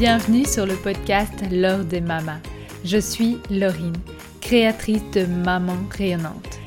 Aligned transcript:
Bienvenue 0.00 0.46
sur 0.46 0.64
le 0.64 0.76
podcast 0.76 1.34
L'heure 1.52 1.84
des 1.84 2.00
mamas. 2.00 2.40
Je 2.86 2.96
suis 2.96 3.36
Laurine, 3.50 3.98
créatrice 4.40 5.02
de 5.12 5.26
Maman 5.26 5.76
rayonnante. 5.90 6.58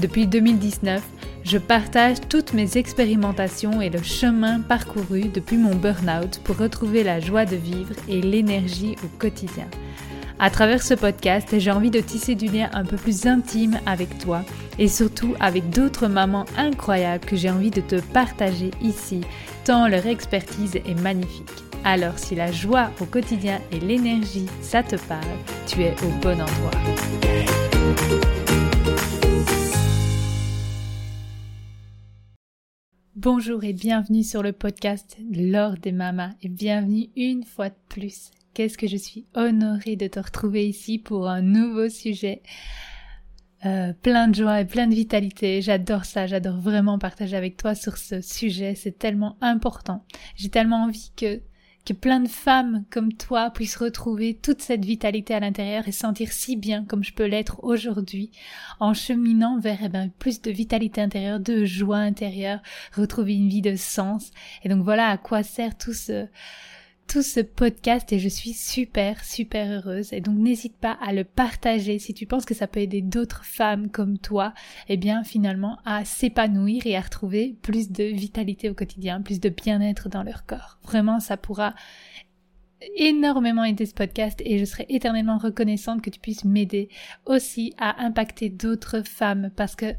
Depuis 0.00 0.28
2019, 0.28 1.02
je 1.42 1.58
partage 1.58 2.18
toutes 2.28 2.52
mes 2.52 2.76
expérimentations 2.76 3.82
et 3.82 3.90
le 3.90 4.00
chemin 4.00 4.60
parcouru 4.60 5.22
depuis 5.22 5.56
mon 5.56 5.74
burn-out 5.74 6.38
pour 6.44 6.56
retrouver 6.56 7.02
la 7.02 7.18
joie 7.18 7.46
de 7.46 7.56
vivre 7.56 7.96
et 8.08 8.20
l'énergie 8.20 8.94
au 9.02 9.08
quotidien. 9.18 9.66
À 10.38 10.48
travers 10.48 10.84
ce 10.84 10.94
podcast, 10.94 11.58
j'ai 11.58 11.72
envie 11.72 11.90
de 11.90 11.98
tisser 11.98 12.36
du 12.36 12.46
lien 12.46 12.70
un 12.72 12.84
peu 12.84 12.96
plus 12.96 13.26
intime 13.26 13.80
avec 13.86 14.20
toi 14.20 14.44
et 14.78 14.86
surtout 14.86 15.34
avec 15.40 15.68
d'autres 15.70 16.06
mamans 16.06 16.46
incroyables 16.56 17.24
que 17.24 17.34
j'ai 17.34 17.50
envie 17.50 17.72
de 17.72 17.80
te 17.80 17.96
partager 17.96 18.70
ici, 18.80 19.22
tant 19.64 19.88
leur 19.88 20.06
expertise 20.06 20.76
est 20.76 21.00
magnifique. 21.02 21.67
Alors 21.84 22.18
si 22.18 22.34
la 22.34 22.52
joie 22.52 22.90
au 23.00 23.06
quotidien 23.06 23.60
et 23.72 23.80
l'énergie, 23.80 24.46
ça 24.60 24.82
te 24.82 24.96
parle, 25.06 25.24
tu 25.66 25.82
es 25.82 25.92
au 26.02 26.10
bon 26.20 26.40
endroit. 26.40 26.70
Bonjour 33.14 33.64
et 33.64 33.72
bienvenue 33.72 34.22
sur 34.22 34.42
le 34.42 34.52
podcast 34.52 35.16
L'or 35.32 35.76
des 35.76 35.92
mamas 35.92 36.30
et 36.42 36.48
bienvenue 36.48 37.08
une 37.16 37.44
fois 37.44 37.68
de 37.68 37.74
plus 37.88 38.30
qu'est-ce 38.54 38.78
que 38.78 38.88
je 38.88 38.96
suis 38.96 39.26
honorée 39.34 39.96
de 39.96 40.08
te 40.08 40.18
retrouver 40.18 40.68
ici 40.68 40.98
pour 40.98 41.28
un 41.28 41.42
nouveau 41.42 41.88
sujet. 41.88 42.42
Euh, 43.64 43.92
plein 43.92 44.28
de 44.28 44.34
joie 44.36 44.60
et 44.60 44.64
plein 44.64 44.86
de 44.86 44.94
vitalité. 44.94 45.62
J'adore 45.62 46.04
ça, 46.04 46.26
j'adore 46.26 46.60
vraiment 46.60 46.98
partager 46.98 47.36
avec 47.36 47.56
toi 47.56 47.74
sur 47.74 47.96
ce 47.96 48.20
sujet. 48.20 48.74
C'est 48.74 48.98
tellement 48.98 49.36
important. 49.40 50.04
J'ai 50.36 50.48
tellement 50.48 50.84
envie 50.84 51.12
que 51.16 51.40
que 51.88 51.94
plein 51.94 52.20
de 52.20 52.28
femmes 52.28 52.84
comme 52.90 53.14
toi 53.14 53.48
puissent 53.48 53.76
retrouver 53.76 54.34
toute 54.34 54.60
cette 54.60 54.84
vitalité 54.84 55.32
à 55.32 55.40
l'intérieur 55.40 55.88
et 55.88 55.92
sentir 55.92 56.32
si 56.32 56.54
bien 56.54 56.84
comme 56.84 57.02
je 57.02 57.14
peux 57.14 57.24
l'être 57.24 57.64
aujourd'hui 57.64 58.30
en 58.78 58.92
cheminant 58.92 59.58
vers 59.58 59.78
eh 59.82 59.88
ben, 59.88 60.10
plus 60.18 60.42
de 60.42 60.50
vitalité 60.50 61.00
intérieure, 61.00 61.40
de 61.40 61.64
joie 61.64 61.96
intérieure, 61.96 62.60
retrouver 62.94 63.36
une 63.36 63.48
vie 63.48 63.62
de 63.62 63.74
sens. 63.74 64.32
Et 64.64 64.68
donc 64.68 64.84
voilà 64.84 65.08
à 65.08 65.16
quoi 65.16 65.42
sert 65.42 65.78
tout 65.78 65.94
ce, 65.94 66.26
tout 67.08 67.22
ce 67.22 67.40
podcast 67.40 68.12
et 68.12 68.18
je 68.18 68.28
suis 68.28 68.52
super 68.52 69.24
super 69.24 69.70
heureuse 69.70 70.12
et 70.12 70.20
donc 70.20 70.36
n'hésite 70.36 70.76
pas 70.76 70.92
à 71.00 71.14
le 71.14 71.24
partager 71.24 71.98
si 71.98 72.12
tu 72.12 72.26
penses 72.26 72.44
que 72.44 72.54
ça 72.54 72.66
peut 72.66 72.80
aider 72.80 73.00
d'autres 73.00 73.46
femmes 73.46 73.90
comme 73.90 74.18
toi 74.18 74.52
et 74.88 74.94
eh 74.94 74.96
bien 74.98 75.24
finalement 75.24 75.78
à 75.86 76.04
s'épanouir 76.04 76.86
et 76.86 76.96
à 76.96 77.00
retrouver 77.00 77.56
plus 77.62 77.90
de 77.90 78.04
vitalité 78.04 78.68
au 78.68 78.74
quotidien, 78.74 79.22
plus 79.22 79.40
de 79.40 79.48
bien-être 79.48 80.10
dans 80.10 80.22
leur 80.22 80.44
corps. 80.44 80.78
Vraiment 80.82 81.18
ça 81.18 81.38
pourra 81.38 81.74
énormément 82.96 83.64
aider 83.64 83.86
ce 83.86 83.94
podcast 83.94 84.42
et 84.44 84.58
je 84.58 84.66
serai 84.66 84.84
éternellement 84.90 85.38
reconnaissante 85.38 86.02
que 86.02 86.10
tu 86.10 86.20
puisses 86.20 86.44
m'aider 86.44 86.90
aussi 87.24 87.72
à 87.78 88.04
impacter 88.04 88.50
d'autres 88.50 89.00
femmes 89.00 89.50
parce 89.56 89.76
que 89.76 89.94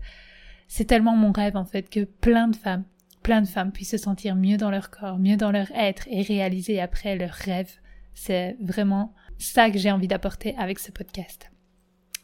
c'est 0.68 0.86
tellement 0.86 1.16
mon 1.16 1.32
rêve 1.32 1.58
en 1.58 1.66
fait 1.66 1.90
que 1.90 2.04
plein 2.04 2.50
de 2.50 2.56
femmes 2.56 2.84
plein 3.30 3.42
de 3.44 3.48
femmes 3.48 3.72
puissent 3.72 3.92
se 3.92 3.98
sentir 3.98 4.36
mieux 4.36 4.58
dans 4.58 4.72
leur 4.72 4.90
corps, 4.90 5.20
mieux 5.20 5.38
dans 5.38 5.52
leur 5.52 5.70
être 5.76 6.08
et 6.10 6.24
réaliser 6.24 6.82
après 6.82 7.16
leurs 7.16 7.30
rêves. 7.30 7.76
C'est 8.16 8.58
vraiment 8.60 9.14
ça 9.38 9.70
que 9.70 9.78
j'ai 9.78 9.92
envie 9.92 10.08
d'apporter 10.08 10.56
avec 10.58 10.80
ce 10.80 10.92
podcast. 10.92 11.52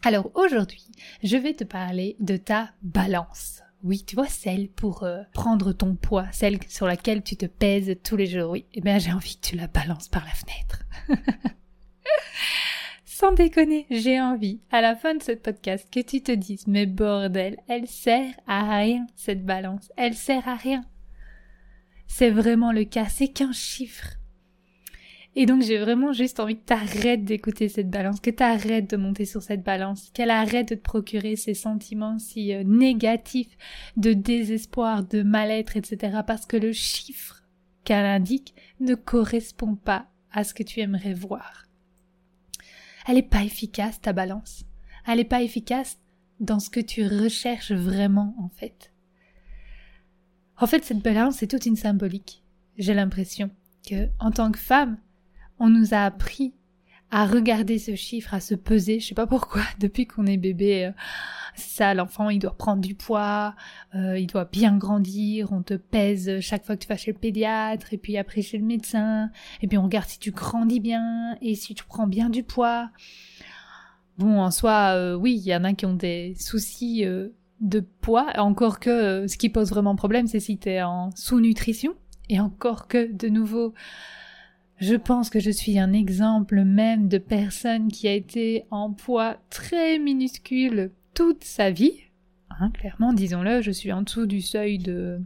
Alors 0.04 0.32
aujourd'hui, 0.34 0.84
je 1.22 1.38
vais 1.38 1.54
te 1.54 1.64
parler 1.64 2.16
de 2.20 2.38
ta 2.38 2.72
balance. 2.82 3.62
Oui, 3.84 4.04
tu 4.04 4.16
vois, 4.16 4.26
celle 4.26 4.68
pour 4.68 5.04
euh, 5.04 5.22
prendre 5.32 5.74
ton 5.74 5.94
poids, 5.96 6.26
celle 6.32 6.58
sur 6.70 6.88
laquelle 6.88 7.22
tu 7.22 7.38
te 7.38 7.46
pèses 7.46 7.96
tous 8.04 8.16
les 8.16 8.26
jours. 8.26 8.50
Oui, 8.50 8.66
eh 8.74 8.82
bien 8.82 8.98
j'ai 8.98 9.14
envie 9.14 9.36
que 9.36 9.50
tu 9.50 9.56
la 9.56 9.68
balances 9.68 10.08
par 10.08 10.26
la 10.26 10.32
fenêtre. 10.32 10.86
Sans 13.06 13.32
déconner, 13.32 13.86
j'ai 13.92 14.20
envie, 14.20 14.60
à 14.72 14.82
la 14.82 14.96
fin 14.96 15.14
de 15.14 15.22
ce 15.22 15.34
podcast, 15.34 15.88
que 15.94 16.00
tu 16.00 16.24
te 16.24 16.32
dises, 16.32 16.66
mais 16.66 16.88
bordel, 16.88 17.58
elle 17.68 17.88
sert 17.88 18.34
à 18.48 18.80
rien, 18.80 19.06
cette 19.16 19.46
balance. 19.46 19.92
Elle 19.98 20.16
sert 20.16 20.48
à 20.50 20.56
rien. 20.56 20.84
C'est 22.08 22.30
vraiment 22.30 22.72
le 22.72 22.84
cas, 22.84 23.08
c'est 23.10 23.28
qu'un 23.28 23.52
chiffre. 23.52 24.18
Et 25.38 25.46
donc 25.46 25.64
j'ai 25.64 25.78
vraiment 25.78 26.14
juste 26.14 26.40
envie 26.40 26.56
que 26.56 26.66
t'arrêtes 26.66 27.26
d'écouter 27.26 27.68
cette 27.68 27.90
balance, 27.90 28.22
que 28.22 28.30
t'arrêtes 28.30 28.90
de 28.90 28.96
monter 28.96 29.26
sur 29.26 29.42
cette 29.42 29.64
balance, 29.64 30.10
qu'elle 30.14 30.32
arrête 30.32 30.70
de 30.70 30.76
te 30.76 30.82
procurer 30.82 31.36
ces 31.36 31.54
sentiments 31.54 32.20
si 32.20 32.54
euh, 32.54 32.64
négatifs 32.64 33.58
de 33.98 34.14
désespoir, 34.14 35.04
de 35.04 35.24
mal-être, 35.24 35.76
etc. 35.76 36.20
Parce 36.26 36.46
que 36.46 36.56
le 36.56 36.72
chiffre 36.72 37.44
qu'elle 37.84 38.06
indique 38.06 38.56
ne 38.80 38.96
correspond 38.96 39.76
pas 39.76 40.08
à 40.32 40.46
ce 40.46 40.54
que 40.54 40.64
tu 40.64 40.80
aimerais 40.80 41.14
voir 41.14 41.66
elle 43.06 43.16
n'est 43.16 43.24
pas 43.24 43.44
efficace 43.44 44.02
ta 44.02 44.14
balance. 44.14 44.64
Elle 45.08 45.18
n'est 45.18 45.26
pas 45.26 45.44
efficace 45.44 46.00
dans 46.40 46.60
ce 46.60 46.70
que 46.70 46.80
tu 46.80 47.06
recherches 47.06 47.72
vraiment 47.72 48.36
en 48.40 48.50
fait. 48.50 48.92
En 50.58 50.68
fait, 50.68 50.84
cette 50.84 51.04
balance 51.04 51.38
c'est 51.38 51.48
toute 51.48 51.66
une 51.66 51.76
symbolique. 51.76 52.44
J'ai 52.78 52.94
l'impression 52.94 53.50
que, 53.88 54.10
en 54.20 54.32
tant 54.32 54.52
que 54.52 54.60
femme, 54.60 54.98
on 55.60 55.70
nous 55.70 55.94
a 55.94 56.04
appris 56.04 56.54
à 57.12 57.26
regarder 57.26 57.78
ce 57.78 57.96
chiffre, 57.96 58.34
à 58.34 58.40
se 58.40 58.56
peser. 58.56 59.00
Je 59.00 59.08
sais 59.08 59.16
pas 59.16 59.28
pourquoi. 59.28 59.62
Depuis 59.80 60.06
qu'on 60.06 60.26
est 60.26 60.38
bébé, 60.38 60.88
euh, 60.88 60.92
ça, 61.56 61.94
l'enfant, 61.94 62.30
il 62.30 62.40
doit 62.40 62.58
prendre 62.58 62.82
du 62.82 62.96
poids, 62.96 63.56
euh, 63.96 64.18
il 64.18 64.28
doit 64.28 64.46
bien 64.46 64.78
grandir. 64.78 65.52
On 65.52 65.62
te 65.62 65.76
pèse 65.76 66.40
chaque 66.42 66.66
fois 66.66 66.76
que 66.76 66.84
tu 66.84 66.90
vas 66.90 66.98
chez 66.98 67.12
le 67.12 67.18
pédiatre, 67.18 67.94
et 67.94 67.98
puis 67.98 68.18
après 68.18 68.42
chez 68.42 68.58
le 68.58 68.66
médecin. 68.66 69.30
Et 69.62 69.68
puis 69.68 69.78
on 69.78 69.84
regarde 69.84 70.08
si 70.08 70.20
tu 70.20 70.32
grandis 70.32 70.80
bien 70.80 71.38
et 71.42 71.56
si 71.56 71.76
tu 71.76 71.84
prends 71.86 72.08
bien 72.08 72.30
du 72.30 72.44
poids. 72.44 72.90
Bon, 74.18 74.42
en 74.42 74.52
soi, 74.52 74.94
euh, 74.96 75.16
oui, 75.16 75.36
il 75.36 75.48
y 75.48 75.56
en 75.56 75.64
a 75.64 75.74
qui 75.74 75.86
ont 75.86 75.94
des 75.94 76.36
soucis 76.40 77.06
de 77.66 77.80
poids. 77.82 78.28
Encore 78.38 78.80
que 78.80 79.28
ce 79.28 79.38
qui 79.38 79.50
pose 79.50 79.70
vraiment 79.70 79.96
problème, 79.96 80.28
c'est 80.28 80.40
si 80.40 80.58
tu 80.58 80.70
es 80.70 80.82
en 80.82 81.10
sous-nutrition. 81.16 81.94
Et 82.30 82.40
encore 82.40 82.88
que, 82.88 83.12
de 83.12 83.28
nouveau, 83.28 83.74
je 84.78 84.96
pense 84.96 85.30
que 85.30 85.40
je 85.40 85.52
suis 85.52 85.78
un 85.78 85.94
exemple 85.94 86.64
même 86.64 87.08
de 87.08 87.18
personne 87.18 87.92
qui 87.92 88.08
a 88.08 88.14
été 88.14 88.66
en 88.72 88.92
poids 88.92 89.38
très 89.50 90.00
minuscule 90.00 90.92
toute 91.14 91.44
sa 91.44 91.72
vie. 91.72 91.94
Hein, 92.50 92.72
clairement, 92.72 93.14
disons-le, 93.14 93.62
je 93.62 93.72
suis 93.72 93.92
en 93.92 94.02
dessous 94.02 94.26
du 94.26 94.42
seuil 94.42 94.78
de 94.78 95.22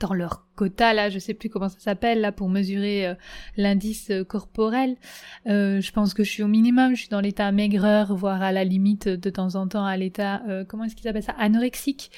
dans 0.00 0.12
leur 0.12 0.46
quota 0.56 0.92
là, 0.94 1.08
je 1.10 1.18
sais 1.18 1.34
plus 1.34 1.48
comment 1.48 1.68
ça 1.68 1.78
s'appelle 1.78 2.20
là 2.20 2.32
pour 2.32 2.48
mesurer 2.48 3.06
euh, 3.06 3.14
l'indice 3.56 4.10
euh, 4.10 4.24
corporel. 4.24 4.96
Euh, 5.46 5.80
je 5.80 5.92
pense 5.92 6.14
que 6.14 6.24
je 6.24 6.30
suis 6.30 6.42
au 6.42 6.48
minimum, 6.48 6.94
je 6.94 7.00
suis 7.00 7.08
dans 7.08 7.20
l'état 7.20 7.50
maigreur, 7.52 8.14
voire 8.14 8.42
à 8.42 8.52
la 8.52 8.64
limite 8.64 9.08
de 9.08 9.30
temps 9.30 9.54
en 9.54 9.68
temps 9.68 9.84
à 9.84 9.96
l'état 9.96 10.42
comment 10.68 10.84
est-ce 10.84 10.96
qu'ils 10.96 11.08
appellent 11.08 11.22
ça? 11.22 11.34
Anorexique. 11.38 12.10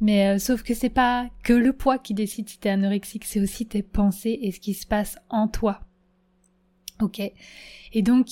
Mais 0.00 0.38
sauf 0.38 0.62
que 0.62 0.74
c'est 0.74 0.90
pas 0.90 1.28
que 1.44 1.52
le 1.52 1.72
poids 1.72 1.98
qui 1.98 2.14
décide 2.14 2.48
si 2.48 2.58
t'es 2.58 2.70
anorexique, 2.70 3.24
c'est 3.24 3.40
aussi 3.40 3.66
tes 3.66 3.82
pensées 3.82 4.38
et 4.42 4.50
ce 4.50 4.60
qui 4.60 4.74
se 4.74 4.86
passe 4.86 5.18
en 5.28 5.48
toi. 5.48 5.80
Ok? 7.00 7.20
Et 7.20 8.02
donc 8.02 8.28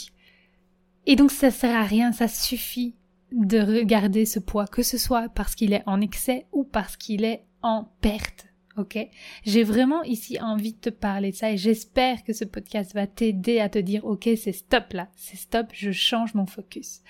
et 1.07 1.17
donc 1.17 1.31
ça 1.31 1.51
sert 1.51 1.77
à 1.77 1.84
rien, 1.84 2.12
ça 2.12 2.28
suffit 2.28 2.95
de 3.33 3.59
regarder 3.59 4.27
ce 4.27 4.39
poids, 4.39 4.67
que 4.67 4.83
ce 4.83 4.99
soit 4.99 5.28
parce 5.28 5.55
qu'il 5.55 5.72
est 5.72 5.83
en 5.87 6.01
excès 6.01 6.47
ou 6.53 6.65
parce 6.65 6.97
qu'il 6.97 7.25
est 7.25 7.45
en 7.62 7.84
perte 8.01 8.50
ok 8.76 8.98
J'ai 9.44 9.64
vraiment 9.64 10.03
ici 10.03 10.41
envie 10.41 10.72
de 10.72 10.78
te 10.78 10.91
parler 10.91 11.32
de 11.32 11.36
ça 11.36 11.50
et 11.50 11.56
j'espère 11.56 12.25
que 12.25 12.32
ce 12.32 12.44
podcast 12.44 12.94
va 12.94 13.06
t'aider 13.06 13.60
à 13.60 13.69
te 13.69 13.78
dire, 13.78 14.04
ok, 14.04 14.28
c'est 14.36 14.53
stop 14.53 14.92
là, 14.92 15.08
c'est 15.16 15.36
stop, 15.36 15.66
je 15.72 15.91
change 15.91 16.34
mon 16.34 16.47
focus. 16.47 17.00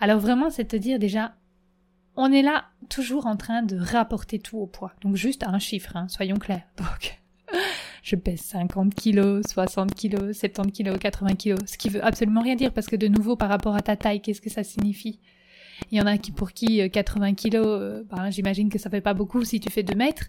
Alors 0.00 0.20
vraiment, 0.20 0.50
c'est 0.50 0.66
te 0.66 0.76
dire 0.76 0.98
déjà, 0.98 1.34
on 2.16 2.32
est 2.32 2.42
là 2.42 2.66
toujours 2.88 3.26
en 3.26 3.36
train 3.36 3.62
de 3.62 3.76
rapporter 3.76 4.38
tout 4.38 4.58
au 4.58 4.66
poids, 4.66 4.92
donc 5.02 5.16
juste 5.16 5.42
à 5.42 5.50
un 5.50 5.58
chiffre, 5.58 5.96
hein, 5.96 6.08
soyons 6.08 6.36
clairs. 6.36 6.66
Donc, 6.76 7.18
je 8.02 8.16
pèse 8.16 8.40
50 8.40 8.94
kilos, 8.94 9.42
60 9.48 9.94
kilos, 9.94 10.36
70 10.36 10.72
kilos, 10.72 10.98
80 10.98 11.34
kilos, 11.34 11.60
ce 11.66 11.78
qui 11.78 11.88
veut 11.88 12.04
absolument 12.04 12.42
rien 12.42 12.56
dire 12.56 12.72
parce 12.72 12.86
que 12.86 12.96
de 12.96 13.08
nouveau, 13.08 13.36
par 13.36 13.48
rapport 13.48 13.74
à 13.74 13.82
ta 13.82 13.96
taille, 13.96 14.20
qu'est-ce 14.20 14.40
que 14.40 14.50
ça 14.50 14.64
signifie? 14.64 15.20
Il 15.90 15.98
y 15.98 16.00
en 16.00 16.06
a 16.06 16.18
qui 16.18 16.32
pour 16.32 16.52
qui 16.52 16.88
80 16.90 17.30
euh, 17.30 17.34
kilos, 17.34 17.66
euh, 17.66 18.04
bah, 18.04 18.30
j'imagine 18.30 18.68
que 18.68 18.78
ça 18.78 18.90
fait 18.90 19.00
pas 19.00 19.14
beaucoup 19.14 19.44
si 19.44 19.60
tu 19.60 19.70
fais 19.70 19.82
2 19.82 19.94
mètres, 19.94 20.26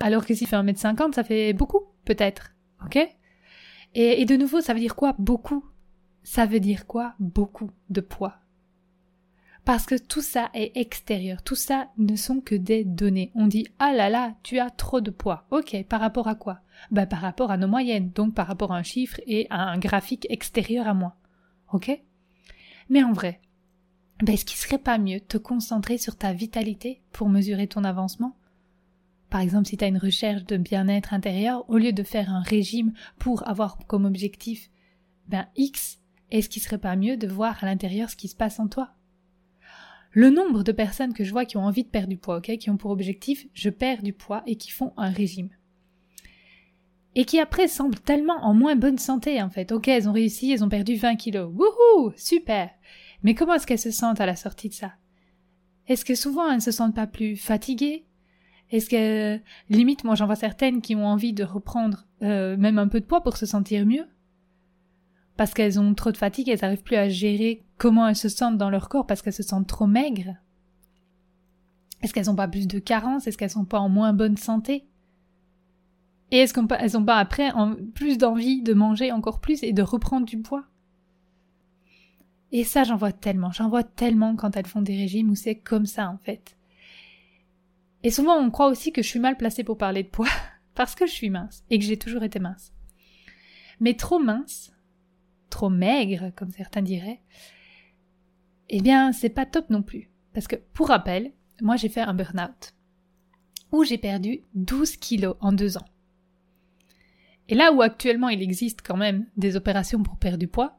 alors 0.00 0.24
que 0.24 0.34
si 0.34 0.44
tu 0.44 0.50
fais 0.50 0.56
1 0.56 0.62
mètre 0.62 0.80
50, 0.80 1.14
ça 1.14 1.24
fait 1.24 1.52
beaucoup, 1.52 1.82
peut-être. 2.04 2.52
Ok? 2.84 2.98
Et, 3.94 4.24
de 4.24 4.36
nouveau, 4.36 4.60
ça 4.60 4.72
veut 4.72 4.80
dire 4.80 4.94
quoi 4.94 5.14
Beaucoup? 5.18 5.64
Ça 6.22 6.46
veut 6.46 6.60
dire 6.60 6.86
quoi 6.86 7.14
Beaucoup 7.18 7.70
de 7.88 8.00
poids? 8.00 8.36
Parce 9.64 9.84
que 9.84 9.96
tout 9.96 10.22
ça 10.22 10.48
est 10.54 10.76
extérieur, 10.76 11.42
tout 11.42 11.54
ça 11.54 11.88
ne 11.98 12.16
sont 12.16 12.40
que 12.40 12.54
des 12.54 12.82
données. 12.84 13.30
On 13.34 13.46
dit 13.46 13.66
ah 13.78 13.92
là 13.92 14.08
là, 14.08 14.34
tu 14.42 14.58
as 14.58 14.70
trop 14.70 15.00
de 15.00 15.10
poids. 15.10 15.46
Ok, 15.50 15.76
par 15.88 16.00
rapport 16.00 16.28
à 16.28 16.34
quoi? 16.34 16.60
Bah 16.90 17.06
par 17.06 17.20
rapport 17.20 17.50
à 17.50 17.56
nos 17.56 17.68
moyennes, 17.68 18.10
donc 18.10 18.34
par 18.34 18.46
rapport 18.46 18.72
à 18.72 18.78
un 18.78 18.82
chiffre 18.82 19.20
et 19.26 19.46
à 19.50 19.68
un 19.70 19.78
graphique 19.78 20.26
extérieur 20.30 20.88
à 20.88 20.94
moi. 20.94 21.16
Ok? 21.72 21.90
Mais 22.88 23.02
en 23.02 23.12
vrai, 23.12 23.40
ben, 24.22 24.34
est-ce 24.34 24.44
qu'il 24.44 24.58
serait 24.58 24.78
pas 24.78 24.98
mieux 24.98 25.20
de 25.20 25.24
te 25.24 25.38
concentrer 25.38 25.96
sur 25.96 26.16
ta 26.16 26.32
vitalité 26.32 27.00
pour 27.12 27.28
mesurer 27.28 27.66
ton 27.66 27.84
avancement. 27.84 28.36
Par 29.30 29.40
exemple 29.40 29.68
si 29.68 29.76
tu 29.76 29.84
as 29.84 29.88
une 29.88 29.98
recherche 29.98 30.44
de 30.44 30.56
bien-être 30.56 31.14
intérieur, 31.14 31.64
au 31.70 31.78
lieu 31.78 31.92
de 31.92 32.02
faire 32.02 32.30
un 32.30 32.42
régime 32.42 32.92
pour 33.18 33.48
avoir 33.48 33.78
comme 33.86 34.04
objectif 34.04 34.70
ben 35.28 35.46
X, 35.56 36.00
est-ce 36.30 36.48
qu'il 36.48 36.60
serait 36.60 36.78
pas 36.78 36.96
mieux 36.96 37.16
de 37.16 37.28
voir 37.28 37.62
à 37.62 37.66
l'intérieur 37.66 38.10
ce 38.10 38.16
qui 38.16 38.28
se 38.28 38.36
passe 38.36 38.58
en 38.58 38.68
toi? 38.68 38.90
Le 40.12 40.28
nombre 40.28 40.64
de 40.64 40.72
personnes 40.72 41.14
que 41.14 41.22
je 41.22 41.30
vois 41.30 41.44
qui 41.44 41.56
ont 41.56 41.64
envie 41.64 41.84
de 41.84 41.88
perdre 41.88 42.08
du 42.08 42.16
poids, 42.16 42.38
ok, 42.38 42.56
qui 42.58 42.68
ont 42.68 42.76
pour 42.76 42.90
objectif 42.90 43.46
je 43.54 43.70
perds 43.70 44.02
du 44.02 44.12
poids 44.12 44.42
et 44.46 44.56
qui 44.56 44.70
font 44.70 44.92
un 44.96 45.10
régime. 45.10 45.50
Et 47.14 47.24
qui 47.24 47.38
après 47.38 47.68
semblent 47.68 48.00
tellement 48.00 48.44
en 48.44 48.54
moins 48.54 48.74
bonne 48.74 48.98
santé 48.98 49.40
en 49.40 49.50
fait. 49.50 49.70
Ok, 49.70 49.86
elles 49.88 50.08
ont 50.08 50.12
réussi, 50.12 50.50
elles 50.50 50.64
ont 50.64 50.68
perdu 50.68 50.96
20 50.96 51.14
kilos. 51.14 51.52
Wouhou! 51.54 52.12
Super 52.16 52.70
Mais 53.22 53.34
comment 53.34 53.54
est-ce 53.54 53.66
qu'elles 53.66 53.78
se 53.78 53.90
sentent 53.90 54.20
à 54.20 54.26
la 54.26 54.36
sortie 54.36 54.68
de 54.68 54.74
ça? 54.74 54.92
Est-ce 55.86 56.04
que 56.04 56.14
souvent 56.14 56.48
elles 56.48 56.56
ne 56.56 56.60
se 56.60 56.70
sentent 56.70 56.94
pas 56.94 57.06
plus 57.06 57.36
fatiguées? 57.36 58.06
Est-ce 58.70 58.88
que, 58.88 59.40
limite, 59.68 60.04
moi 60.04 60.14
j'en 60.14 60.26
vois 60.26 60.36
certaines 60.36 60.80
qui 60.80 60.94
ont 60.94 61.06
envie 61.06 61.32
de 61.32 61.42
reprendre 61.42 62.06
euh, 62.22 62.56
même 62.56 62.78
un 62.78 62.88
peu 62.88 63.00
de 63.00 63.06
poids 63.06 63.22
pour 63.22 63.36
se 63.36 63.46
sentir 63.46 63.84
mieux? 63.84 64.06
Parce 65.36 65.54
qu'elles 65.54 65.80
ont 65.80 65.94
trop 65.94 66.12
de 66.12 66.16
fatigue, 66.16 66.48
elles 66.48 66.60
n'arrivent 66.62 66.82
plus 66.82 66.96
à 66.96 67.08
gérer 67.08 67.64
comment 67.78 68.06
elles 68.06 68.16
se 68.16 68.28
sentent 68.28 68.58
dans 68.58 68.70
leur 68.70 68.88
corps 68.88 69.06
parce 69.06 69.22
qu'elles 69.22 69.32
se 69.32 69.42
sentent 69.42 69.66
trop 69.66 69.86
maigres. 69.86 70.36
Est-ce 72.02 72.14
qu'elles 72.14 72.26
n'ont 72.26 72.36
pas 72.36 72.48
plus 72.48 72.68
de 72.68 72.78
carences? 72.78 73.26
Est-ce 73.26 73.36
qu'elles 73.36 73.50
sont 73.50 73.64
pas 73.64 73.80
en 73.80 73.88
moins 73.88 74.12
bonne 74.12 74.36
santé? 74.36 74.86
Et 76.30 76.38
est-ce 76.38 76.54
qu'elles 76.54 76.96
ont 76.96 77.04
pas 77.04 77.16
après 77.16 77.52
plus 77.94 78.18
d'envie 78.18 78.62
de 78.62 78.72
manger 78.72 79.10
encore 79.10 79.40
plus 79.40 79.62
et 79.62 79.72
de 79.72 79.82
reprendre 79.82 80.26
du 80.26 80.40
poids? 80.40 80.64
Et 82.52 82.64
ça, 82.64 82.84
j'en 82.84 82.96
vois 82.96 83.12
tellement. 83.12 83.52
J'en 83.52 83.68
vois 83.68 83.84
tellement 83.84 84.36
quand 84.36 84.56
elles 84.56 84.66
font 84.66 84.82
des 84.82 84.96
régimes 84.96 85.30
où 85.30 85.34
c'est 85.34 85.56
comme 85.56 85.86
ça, 85.86 86.08
en 86.08 86.18
fait. 86.18 86.56
Et 88.02 88.10
souvent, 88.10 88.36
on 88.36 88.50
croit 88.50 88.68
aussi 88.68 88.92
que 88.92 89.02
je 89.02 89.08
suis 89.08 89.20
mal 89.20 89.36
placée 89.36 89.64
pour 89.64 89.78
parler 89.78 90.02
de 90.02 90.08
poids, 90.08 90.28
parce 90.74 90.94
que 90.94 91.06
je 91.06 91.12
suis 91.12 91.30
mince, 91.30 91.64
et 91.70 91.78
que 91.78 91.84
j'ai 91.84 91.98
toujours 91.98 92.22
été 92.22 92.38
mince. 92.38 92.72
Mais 93.78 93.94
trop 93.94 94.18
mince, 94.18 94.72
trop 95.48 95.70
maigre, 95.70 96.32
comme 96.36 96.50
certains 96.50 96.82
diraient, 96.82 97.20
eh 98.68 98.80
bien, 98.80 99.12
c'est 99.12 99.28
pas 99.28 99.46
top 99.46 99.70
non 99.70 99.82
plus. 99.82 100.10
Parce 100.32 100.46
que, 100.46 100.56
pour 100.56 100.88
rappel, 100.88 101.32
moi 101.60 101.76
j'ai 101.76 101.88
fait 101.88 102.00
un 102.00 102.14
burn-out, 102.14 102.74
où 103.72 103.84
j'ai 103.84 103.98
perdu 103.98 104.40
12 104.54 104.96
kilos 104.96 105.36
en 105.40 105.52
deux 105.52 105.76
ans. 105.76 105.86
Et 107.48 107.54
là 107.54 107.72
où 107.72 107.82
actuellement 107.82 108.28
il 108.28 108.42
existe 108.42 108.80
quand 108.82 108.96
même 108.96 109.26
des 109.36 109.56
opérations 109.56 110.02
pour 110.02 110.16
perdre 110.16 110.38
du 110.38 110.46
poids, 110.46 110.78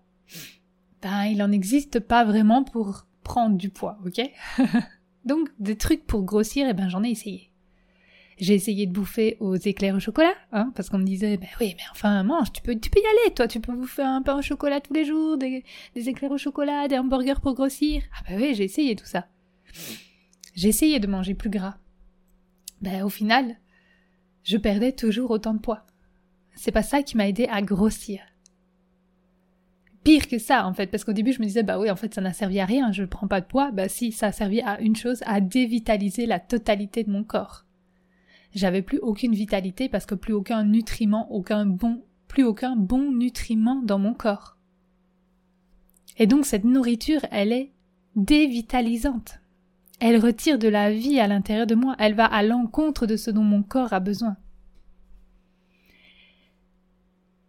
ben 1.02 1.26
il 1.26 1.38
n'en 1.38 1.52
existe 1.52 2.00
pas 2.00 2.24
vraiment 2.24 2.64
pour 2.64 3.06
prendre 3.24 3.58
du 3.58 3.70
poids, 3.70 4.00
ok? 4.06 4.22
Donc 5.26 5.50
des 5.60 5.78
trucs 5.78 6.06
pour 6.06 6.24
grossir, 6.24 6.68
eh 6.70 6.74
ben 6.74 6.90
j'en 6.90 7.04
ai 7.04 7.10
essayé. 7.10 7.52
J'ai 8.40 8.56
essayé 8.56 8.88
de 8.88 8.92
bouffer 8.92 9.38
aux 9.40 9.56
éclairs 9.56 9.96
au 9.96 10.00
chocolat, 10.00 10.34
hein, 10.52 10.72
parce 10.76 10.90
qu'on 10.90 10.98
me 10.98 11.04
disait, 11.04 11.38
ben 11.38 11.50
oui, 11.60 11.76
mais 11.78 11.84
enfin 11.92 12.24
mange, 12.24 12.52
tu 12.52 12.62
peux, 12.64 12.76
tu 12.80 12.90
peux 12.90 13.00
y 13.00 13.06
aller, 13.06 13.36
toi, 13.36 13.48
tu 13.48 13.60
peux 13.60 13.74
bouffer 13.74 14.02
un 14.02 14.24
pain 14.24 14.38
au 14.38 14.42
chocolat 14.42 14.82
tous 14.82 14.94
les 14.94 15.06
jours, 15.06 15.38
des, 15.38 15.64
des 15.94 16.10
éclairs 16.10 16.32
au 16.32 16.40
chocolat, 16.40 16.88
des 16.88 16.98
hamburgers 16.98 17.40
pour 17.42 17.54
grossir. 17.54 18.02
Ah 18.18 18.24
ben 18.28 18.42
oui, 18.42 18.56
j'ai 18.56 18.64
essayé 18.64 18.96
tout 18.96 19.06
ça. 19.06 19.28
J'ai 20.56 20.70
essayé 20.70 21.00
de 21.00 21.08
manger 21.08 21.36
plus 21.36 21.52
gras. 21.52 21.78
Ben 22.82 23.04
au 23.04 23.10
final, 23.10 23.58
je 24.44 24.58
perdais 24.58 24.92
toujours 24.92 25.30
autant 25.30 25.54
de 25.54 25.60
poids 25.60 25.86
c'est 26.56 26.72
pas 26.72 26.84
ça 26.84 27.02
qui 27.04 27.18
m'a 27.18 27.28
aidé 27.28 27.48
à 27.50 27.62
grossir. 27.62 28.22
Pire 30.04 30.28
que 30.28 30.40
ça, 30.40 30.66
en 30.66 30.74
fait, 30.74 30.88
parce 30.88 31.04
qu'au 31.04 31.14
début, 31.14 31.32
je 31.32 31.40
me 31.40 31.46
disais, 31.46 31.62
bah 31.62 31.80
oui, 31.80 31.92
en 31.92 31.96
fait, 31.96 32.14
ça 32.14 32.22
n'a 32.22 32.34
servi 32.34 32.60
à 32.60 32.66
rien, 32.66 32.92
je 32.92 33.04
ne 33.04 33.08
prends 33.08 33.28
pas 33.28 33.42
de 33.42 33.46
poids. 33.46 33.72
Bah 33.72 33.88
si, 33.88 34.12
ça 34.12 34.28
a 34.28 34.32
servi 34.32 34.62
à 34.62 34.82
une 34.82 34.96
chose, 34.96 35.22
à 35.26 35.42
dévitaliser 35.42 36.26
la 36.26 36.40
totalité 36.40 37.04
de 37.04 37.12
mon 37.12 37.24
corps. 37.24 37.66
J'avais 38.54 38.82
plus 38.82 38.98
aucune 39.00 39.34
vitalité 39.34 39.90
parce 39.90 40.06
que 40.06 40.16
plus 40.16 40.34
aucun 40.34 40.64
nutriment, 40.64 41.32
aucun 41.32 41.66
bon, 41.66 42.04
plus 42.28 42.44
aucun 42.44 42.76
bon 42.76 43.12
nutriment 43.12 43.82
dans 43.84 44.00
mon 44.00 44.14
corps. 44.14 44.58
Et 46.18 46.26
donc, 46.26 46.46
cette 46.46 46.66
nourriture, 46.66 47.22
elle 47.32 47.52
est 47.52 47.72
dévitalisante. 48.16 49.40
Elle 50.00 50.18
retire 50.18 50.58
de 50.58 50.68
la 50.68 50.92
vie 50.92 51.20
à 51.20 51.28
l'intérieur 51.28 51.68
de 51.68 51.76
moi, 51.76 51.96
elle 52.00 52.16
va 52.16 52.26
à 52.26 52.42
l'encontre 52.42 53.06
de 53.06 53.16
ce 53.16 53.30
dont 53.30 53.44
mon 53.44 53.62
corps 53.62 53.94
a 53.94 54.00
besoin. 54.00 54.36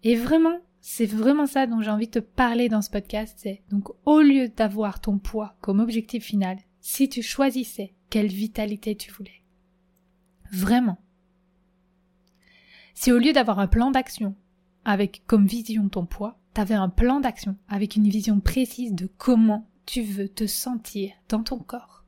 Et 0.02 0.16
vraiment, 0.16 0.58
c'est 0.82 1.06
vraiment 1.06 1.46
ça 1.46 1.68
dont 1.68 1.80
j'ai 1.80 1.90
envie 1.90 2.08
de 2.08 2.18
te 2.18 2.18
parler 2.18 2.68
dans 2.68 2.82
ce 2.82 2.90
podcast, 2.90 3.38
c'est 3.38 3.62
donc 3.70 3.88
au 4.04 4.20
lieu 4.20 4.48
d'avoir 4.48 5.00
ton 5.00 5.16
poids 5.18 5.54
comme 5.60 5.78
objectif 5.78 6.24
final, 6.24 6.58
si 6.80 7.08
tu 7.08 7.22
choisissais 7.22 7.94
quelle 8.10 8.26
vitalité 8.26 8.96
tu 8.96 9.12
voulais. 9.12 9.42
Vraiment. 10.50 10.98
Si 12.94 13.12
au 13.12 13.18
lieu 13.18 13.32
d'avoir 13.32 13.60
un 13.60 13.68
plan 13.68 13.92
d'action 13.92 14.34
avec 14.84 15.22
comme 15.26 15.46
vision 15.46 15.88
ton 15.88 16.04
poids, 16.04 16.40
t'avais 16.52 16.74
un 16.74 16.88
plan 16.88 17.20
d'action 17.20 17.56
avec 17.68 17.94
une 17.94 18.08
vision 18.08 18.40
précise 18.40 18.92
de 18.92 19.08
comment 19.18 19.68
tu 19.86 20.02
veux 20.02 20.28
te 20.28 20.48
sentir 20.48 21.12
dans 21.28 21.44
ton 21.44 21.60
corps. 21.60 22.04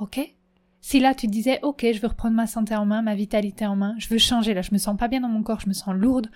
Ok? 0.00 0.34
Si 0.80 1.00
là 1.00 1.14
tu 1.14 1.26
disais 1.26 1.60
ok 1.62 1.86
je 1.92 2.00
veux 2.00 2.08
reprendre 2.08 2.34
ma 2.34 2.46
santé 2.46 2.74
en 2.74 2.86
main, 2.86 3.02
ma 3.02 3.14
vitalité 3.14 3.66
en 3.66 3.76
main, 3.76 3.94
je 3.98 4.08
veux 4.08 4.18
changer 4.18 4.54
là, 4.54 4.62
je 4.62 4.72
me 4.72 4.78
sens 4.78 4.96
pas 4.96 5.08
bien 5.08 5.20
dans 5.20 5.28
mon 5.28 5.42
corps, 5.42 5.60
je 5.60 5.68
me 5.68 5.74
sens 5.74 5.94
lourde, 5.94 6.30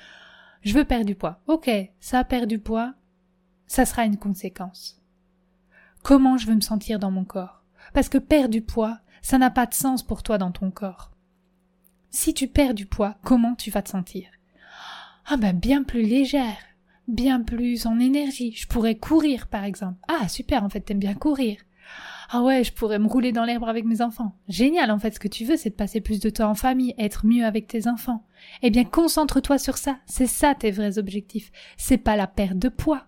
je 0.62 0.74
veux 0.74 0.84
perdre 0.84 1.06
du 1.06 1.14
poids. 1.14 1.40
Ok, 1.46 1.70
ça 2.00 2.24
perd 2.24 2.46
du 2.46 2.58
poids, 2.58 2.94
ça 3.66 3.84
sera 3.84 4.04
une 4.04 4.16
conséquence. 4.16 5.00
Comment 6.02 6.36
je 6.36 6.46
veux 6.46 6.54
me 6.54 6.60
sentir 6.60 6.98
dans 6.98 7.10
mon 7.10 7.24
corps? 7.24 7.62
Parce 7.92 8.08
que 8.08 8.18
perdre 8.18 8.50
du 8.50 8.62
poids, 8.62 8.98
ça 9.22 9.38
n'a 9.38 9.50
pas 9.50 9.66
de 9.66 9.74
sens 9.74 10.02
pour 10.02 10.22
toi 10.22 10.38
dans 10.38 10.52
ton 10.52 10.70
corps. 10.70 11.10
Si 12.10 12.32
tu 12.32 12.46
perds 12.48 12.74
du 12.74 12.86
poids, 12.86 13.16
comment 13.24 13.54
tu 13.54 13.70
vas 13.70 13.82
te 13.82 13.90
sentir? 13.90 14.28
Ah 15.26 15.36
ben 15.36 15.56
bien 15.56 15.82
plus 15.82 16.02
légère, 16.02 16.58
bien 17.08 17.42
plus 17.42 17.86
en 17.86 17.98
énergie. 17.98 18.52
Je 18.52 18.66
pourrais 18.66 18.96
courir 18.96 19.48
par 19.48 19.64
exemple. 19.64 19.98
Ah 20.08 20.28
super, 20.28 20.62
en 20.62 20.68
fait 20.68 20.80
t'aimes 20.80 21.00
bien 21.00 21.14
courir. 21.14 21.58
Ah 22.28 22.42
ouais, 22.42 22.64
je 22.64 22.72
pourrais 22.72 22.98
me 22.98 23.06
rouler 23.06 23.32
dans 23.32 23.44
l'herbe 23.44 23.64
avec 23.64 23.84
mes 23.84 24.02
enfants. 24.02 24.34
Génial, 24.48 24.90
en 24.90 24.98
fait, 24.98 25.14
ce 25.14 25.20
que 25.20 25.28
tu 25.28 25.44
veux, 25.44 25.56
c'est 25.56 25.70
de 25.70 25.74
passer 25.74 26.00
plus 26.00 26.20
de 26.20 26.30
temps 26.30 26.50
en 26.50 26.54
famille, 26.54 26.94
être 26.98 27.26
mieux 27.26 27.44
avec 27.44 27.68
tes 27.68 27.86
enfants. 27.88 28.24
Eh 28.62 28.70
bien, 28.70 28.84
concentre-toi 28.84 29.58
sur 29.58 29.76
ça. 29.76 29.98
C'est 30.06 30.26
ça 30.26 30.54
tes 30.54 30.70
vrais 30.70 30.98
objectifs. 30.98 31.52
C'est 31.76 31.98
pas 31.98 32.16
la 32.16 32.26
perte 32.26 32.58
de 32.58 32.68
poids. 32.68 33.06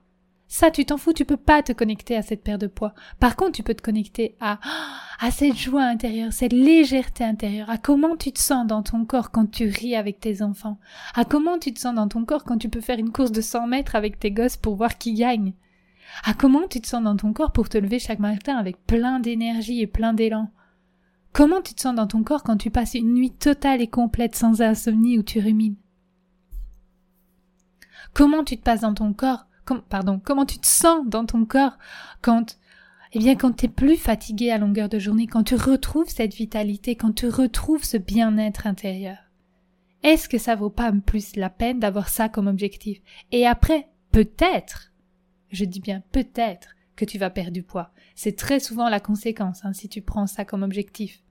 Ça, 0.51 0.71
tu 0.71 0.87
t'en 0.87 0.97
fous, 0.97 1.13
tu 1.13 1.27
peux 1.27 1.37
pas 1.37 1.63
te 1.63 1.73
connecter 1.73 2.17
à 2.17 2.23
cette 2.23 2.43
perte 2.43 2.63
de 2.63 2.69
poids. 2.69 2.95
Par 3.21 3.37
contre, 3.37 3.53
tu 3.53 3.63
peux 3.63 3.75
te 3.75 3.83
connecter 3.83 4.35
à, 4.41 4.59
à 5.21 5.31
cette 5.31 5.57
joie 5.57 5.83
intérieure, 5.83 6.33
cette 6.33 6.55
légèreté 6.55 7.23
intérieure, 7.23 7.69
à 7.69 7.77
comment 7.77 8.17
tu 8.17 8.33
te 8.33 8.39
sens 8.39 8.67
dans 8.67 8.83
ton 8.83 9.05
corps 9.05 9.31
quand 9.31 9.51
tu 9.51 9.69
ris 9.69 9.95
avec 9.95 10.21
tes 10.21 10.41
enfants, 10.41 10.79
à 11.15 11.27
comment 11.27 11.59
tu 11.59 11.75
te 11.75 11.81
sens 11.81 11.95
dans 11.95 12.09
ton 12.09 12.25
corps 12.25 12.45
quand 12.45 12.57
tu 12.57 12.71
peux 12.71 12.81
faire 12.81 12.99
une 12.99 13.13
course 13.13 13.33
de 13.33 13.43
100 13.43 13.67
mètres 13.67 13.95
avec 13.95 14.19
tes 14.19 14.31
gosses 14.31 14.57
pour 14.57 14.75
voir 14.75 14.97
qui 14.97 15.13
gagne, 15.13 15.53
à 16.25 16.35
comment 16.35 16.67
tu 16.69 16.81
te 16.81 16.87
sens 16.87 17.03
dans 17.03 17.17
ton 17.17 17.33
corps 17.33 17.53
pour 17.53 17.69
te 17.69 17.79
lever 17.79 17.99
chaque 17.99 18.19
matin 18.19 18.57
avec 18.57 18.85
plein 18.87 19.21
d'énergie 19.21 19.81
et 19.81 19.87
plein 19.87 20.13
d'élan? 20.13 20.51
Comment 21.33 21.61
tu 21.61 21.75
te 21.75 21.81
sens 21.81 21.95
dans 21.95 22.07
ton 22.07 22.23
corps 22.23 22.43
quand 22.43 22.57
tu 22.57 22.71
passes 22.71 22.95
une 22.95 23.15
nuit 23.15 23.31
totale 23.31 23.81
et 23.83 23.87
complète 23.87 24.35
sans 24.35 24.63
insomnie 24.63 25.19
où 25.19 25.23
tu 25.23 25.41
rumines? 25.41 25.77
Comment 28.15 28.45
tu 28.45 28.57
te 28.57 28.63
passes 28.63 28.81
dans 28.81 28.95
ton 28.95 29.13
corps 29.13 29.47
Pardon, 29.91 30.19
comment 30.23 30.47
tu 30.47 30.59
te 30.59 30.67
sens 30.67 31.07
dans 31.07 31.27
ton 31.27 31.45
corps 31.45 31.77
quand 32.23 32.57
eh 33.13 33.19
bien, 33.21 33.37
quand 33.37 33.53
t'es 33.53 33.69
plus 33.69 33.97
fatigué 33.97 34.51
à 34.51 34.59
longueur 34.59 34.89
de 34.89 34.99
journée, 34.99 35.27
quand 35.27 35.45
tu 35.45 35.55
retrouves 35.55 36.09
cette 36.09 36.35
vitalité, 36.35 36.95
quand 36.95 37.13
tu 37.13 37.29
retrouves 37.29 37.85
ce 37.85 37.97
bien-être 37.97 38.67
intérieur? 38.67 39.17
Est-ce 40.03 40.29
que 40.29 40.39
ça 40.39 40.55
vaut 40.55 40.71
pas 40.71 40.93
plus 40.93 41.35
la 41.37 41.49
peine 41.49 41.81
d'avoir 41.81 42.09
ça 42.09 42.29
comme 42.29 42.47
objectif? 42.47 43.01
Et 43.33 43.47
après, 43.47 43.89
peut-être, 44.13 44.88
je 45.51 45.65
dis 45.65 45.81
bien 45.81 46.03
peut-être 46.13 46.77
que 46.97 47.05
tu 47.05 47.19
vas 47.19 47.31
perdre 47.31 47.53
du 47.53 47.63
poids. 47.63 47.93
C'est 48.15 48.37
très 48.37 48.61
souvent 48.61 48.89
la 48.89 49.01
conséquence 49.01 49.65
hein, 49.65 49.73
si 49.73 49.89
tu 49.89 50.03
prends 50.03 50.27
ça 50.27 50.45
comme 50.45 50.63
objectif. 50.63 51.23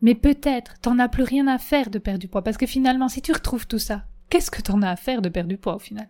Mais 0.00 0.14
peut-être 0.14 0.78
t'en 0.80 0.98
as 0.98 1.08
plus 1.08 1.22
rien 1.22 1.46
à 1.46 1.58
faire 1.58 1.90
de 1.90 1.98
perdre 1.98 2.20
du 2.20 2.28
poids 2.28 2.42
parce 2.42 2.56
que 2.56 2.66
finalement 2.66 3.08
si 3.08 3.22
tu 3.22 3.32
retrouves 3.32 3.66
tout 3.66 3.78
ça, 3.78 4.06
qu'est-ce 4.30 4.50
que 4.50 4.62
t'en 4.62 4.82
as 4.82 4.90
à 4.90 4.96
faire 4.96 5.22
de 5.22 5.28
perdre 5.28 5.48
du 5.48 5.58
poids 5.58 5.76
au 5.76 5.80
final? 5.80 6.08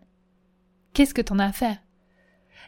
Qu'est-ce 0.93 1.15
que 1.15 1.23
t'en 1.23 1.39
as 1.39 1.47
à 1.47 1.53
faire? 1.53 1.79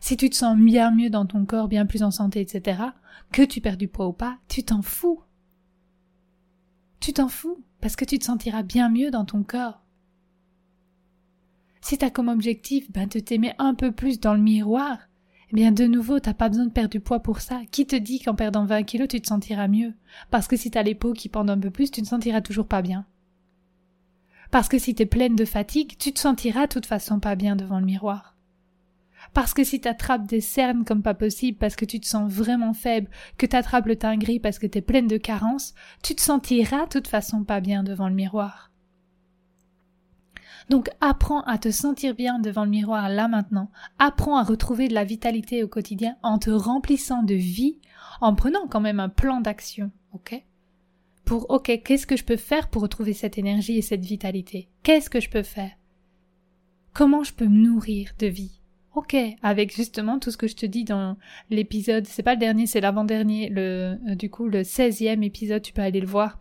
Si 0.00 0.16
tu 0.16 0.28
te 0.28 0.36
sens 0.36 0.58
bien 0.58 0.90
mieux 0.90 1.10
dans 1.10 1.26
ton 1.26 1.44
corps, 1.44 1.68
bien 1.68 1.86
plus 1.86 2.02
en 2.02 2.10
santé, 2.10 2.40
etc., 2.40 2.82
que 3.32 3.42
tu 3.42 3.60
perds 3.60 3.76
du 3.76 3.88
poids 3.88 4.08
ou 4.08 4.12
pas, 4.12 4.38
tu 4.48 4.64
t'en 4.64 4.82
fous. 4.82 5.22
Tu 7.00 7.12
t'en 7.12 7.28
fous 7.28 7.62
parce 7.80 7.96
que 7.96 8.04
tu 8.04 8.18
te 8.18 8.24
sentiras 8.24 8.62
bien 8.62 8.88
mieux 8.88 9.10
dans 9.10 9.24
ton 9.24 9.42
corps. 9.42 9.83
Si 11.84 11.98
t'as 11.98 12.08
comme 12.08 12.28
objectif 12.28 12.90
ben, 12.90 13.06
de 13.06 13.18
t'aimer 13.18 13.52
un 13.58 13.74
peu 13.74 13.92
plus 13.92 14.18
dans 14.18 14.32
le 14.32 14.40
miroir, 14.40 14.96
eh 15.50 15.54
bien 15.54 15.70
de 15.70 15.84
nouveau 15.84 16.18
t'as 16.18 16.32
pas 16.32 16.48
besoin 16.48 16.64
de 16.64 16.72
perdre 16.72 16.88
du 16.88 16.98
poids 16.98 17.20
pour 17.20 17.40
ça. 17.40 17.60
Qui 17.70 17.86
te 17.86 17.94
dit 17.94 18.20
qu'en 18.20 18.34
perdant 18.34 18.64
20 18.64 18.84
kilos 18.84 19.06
tu 19.06 19.20
te 19.20 19.26
sentiras 19.26 19.68
mieux? 19.68 19.92
Parce 20.30 20.48
que 20.48 20.56
si 20.56 20.70
t'as 20.70 20.82
les 20.82 20.94
peaux 20.94 21.12
qui 21.12 21.28
pendent 21.28 21.50
un 21.50 21.60
peu 21.60 21.70
plus, 21.70 21.90
tu 21.90 22.00
ne 22.00 22.06
sentiras 22.06 22.40
toujours 22.40 22.66
pas 22.68 22.80
bien. 22.80 23.04
Parce 24.50 24.70
que 24.70 24.78
si 24.78 24.94
t'es 24.94 25.04
pleine 25.04 25.36
de 25.36 25.44
fatigue, 25.44 25.98
tu 25.98 26.14
te 26.14 26.20
sentiras 26.20 26.68
de 26.68 26.72
toute 26.72 26.86
façon 26.86 27.20
pas 27.20 27.34
bien 27.34 27.54
devant 27.54 27.80
le 27.80 27.84
miroir. 27.84 28.34
Parce 29.34 29.52
que 29.52 29.62
si 29.62 29.78
t'attrapes 29.78 30.26
des 30.26 30.40
cernes 30.40 30.86
comme 30.86 31.02
pas 31.02 31.12
possible 31.12 31.58
parce 31.58 31.76
que 31.76 31.84
tu 31.84 32.00
te 32.00 32.06
sens 32.06 32.32
vraiment 32.32 32.72
faible, 32.72 33.10
que 33.36 33.44
t'attrapes 33.44 33.88
le 33.88 33.96
teint 33.96 34.16
gris 34.16 34.40
parce 34.40 34.58
que 34.58 34.66
t'es 34.66 34.80
pleine 34.80 35.06
de 35.06 35.18
carences, 35.18 35.74
tu 36.02 36.14
te 36.14 36.22
sentiras 36.22 36.84
de 36.84 36.92
toute 36.92 37.08
façon 37.08 37.44
pas 37.44 37.60
bien 37.60 37.82
devant 37.82 38.08
le 38.08 38.14
miroir. 38.14 38.70
Donc 40.70 40.88
apprends 41.00 41.42
à 41.42 41.58
te 41.58 41.70
sentir 41.70 42.14
bien 42.14 42.38
devant 42.38 42.64
le 42.64 42.70
miroir 42.70 43.08
là 43.08 43.28
maintenant. 43.28 43.70
Apprends 43.98 44.36
à 44.36 44.42
retrouver 44.42 44.88
de 44.88 44.94
la 44.94 45.04
vitalité 45.04 45.62
au 45.62 45.68
quotidien 45.68 46.16
en 46.22 46.38
te 46.38 46.50
remplissant 46.50 47.22
de 47.22 47.34
vie, 47.34 47.78
en 48.20 48.34
prenant 48.34 48.66
quand 48.68 48.80
même 48.80 49.00
un 49.00 49.08
plan 49.08 49.40
d'action, 49.40 49.90
ok? 50.12 50.42
Pour, 51.24 51.50
ok, 51.50 51.80
qu'est-ce 51.84 52.06
que 52.06 52.16
je 52.16 52.24
peux 52.24 52.36
faire 52.36 52.68
pour 52.68 52.82
retrouver 52.82 53.14
cette 53.14 53.38
énergie 53.38 53.78
et 53.78 53.82
cette 53.82 54.04
vitalité? 54.04 54.68
Qu'est-ce 54.82 55.10
que 55.10 55.20
je 55.20 55.30
peux 55.30 55.42
faire? 55.42 55.72
Comment 56.92 57.24
je 57.24 57.32
peux 57.32 57.46
me 57.46 57.64
nourrir 57.64 58.12
de 58.18 58.26
vie? 58.26 58.60
Ok, 58.94 59.16
avec 59.42 59.74
justement 59.74 60.20
tout 60.20 60.30
ce 60.30 60.36
que 60.36 60.46
je 60.46 60.54
te 60.54 60.66
dis 60.66 60.84
dans 60.84 61.16
l'épisode, 61.50 62.06
c'est 62.06 62.22
pas 62.22 62.34
le 62.34 62.40
dernier, 62.40 62.68
c'est 62.68 62.80
l'avant-dernier, 62.80 63.48
le, 63.48 63.98
euh, 64.08 64.14
du 64.14 64.30
coup, 64.30 64.46
le 64.46 64.62
16e 64.62 65.24
épisode, 65.24 65.62
tu 65.62 65.72
peux 65.72 65.82
aller 65.82 65.98
le 65.98 66.06
voir, 66.06 66.38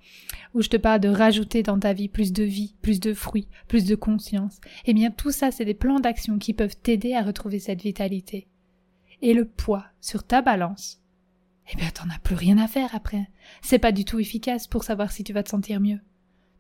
où 0.54 0.62
je 0.62 0.70
te 0.70 0.78
parle 0.78 1.00
de 1.00 1.10
rajouter 1.10 1.64
dans 1.64 1.80
ta 1.80 1.94
vie 1.94 2.10
plus 2.10 2.32
de 2.32 2.44
vie, 2.44 2.76
plus 2.84 3.00
de 3.00 3.16
fruits, 3.16 3.48
plus 3.68 3.86
de 3.86 3.96
conscience. 3.96 4.62
Eh 4.86 4.94
bien, 4.94 5.10
tout 5.10 5.32
ça, 5.32 5.50
c'est 5.50 5.66
des 5.66 5.74
plans 5.74 6.00
d'action 6.00 6.38
qui 6.38 6.54
peuvent 6.54 6.78
t'aider 6.78 7.16
à 7.16 7.24
retrouver 7.24 7.58
cette 7.58 7.82
vitalité. 7.82 8.48
Et 9.24 9.34
le 9.34 9.46
poids 9.46 9.86
sur 10.00 10.24
ta 10.24 10.44
balance, 10.44 11.02
eh 11.74 11.76
bien, 11.76 11.90
t'en 11.90 12.10
as 12.14 12.20
plus 12.20 12.36
rien 12.36 12.60
à 12.60 12.68
faire 12.68 12.94
après. 12.94 13.30
C'est 13.64 13.80
pas 13.80 13.92
du 13.92 14.06
tout 14.06 14.20
efficace 14.20 14.68
pour 14.68 14.84
savoir 14.84 15.12
si 15.12 15.24
tu 15.24 15.34
vas 15.34 15.42
te 15.42 15.50
sentir 15.50 15.80
mieux. 15.80 16.02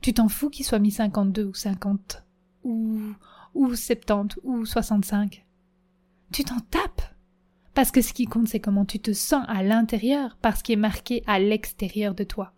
Tu 0.01 0.11
t'en 0.11 0.27
fous 0.27 0.49
qu'il 0.49 0.65
soit 0.65 0.79
mis 0.79 0.91
52 0.91 1.43
ou 1.43 1.53
50, 1.53 2.23
ou, 2.63 2.99
ou 3.53 3.75
70 3.75 4.39
ou 4.43 4.65
65 4.65 5.42
tu 6.33 6.43
t'en 6.43 6.59
tapes. 6.59 7.01
Parce 7.73 7.91
que 7.91 8.01
ce 8.01 8.13
qui 8.13 8.25
compte, 8.25 8.47
c'est 8.47 8.59
comment 8.59 8.85
tu 8.85 8.99
te 8.99 9.13
sens 9.13 9.45
à 9.47 9.63
l'intérieur, 9.63 10.37
parce 10.41 10.61
qu'il 10.61 10.73
est 10.73 10.77
marqué 10.77 11.23
à 11.25 11.39
l'extérieur 11.39 12.13
de 12.13 12.23
toi. 12.23 12.53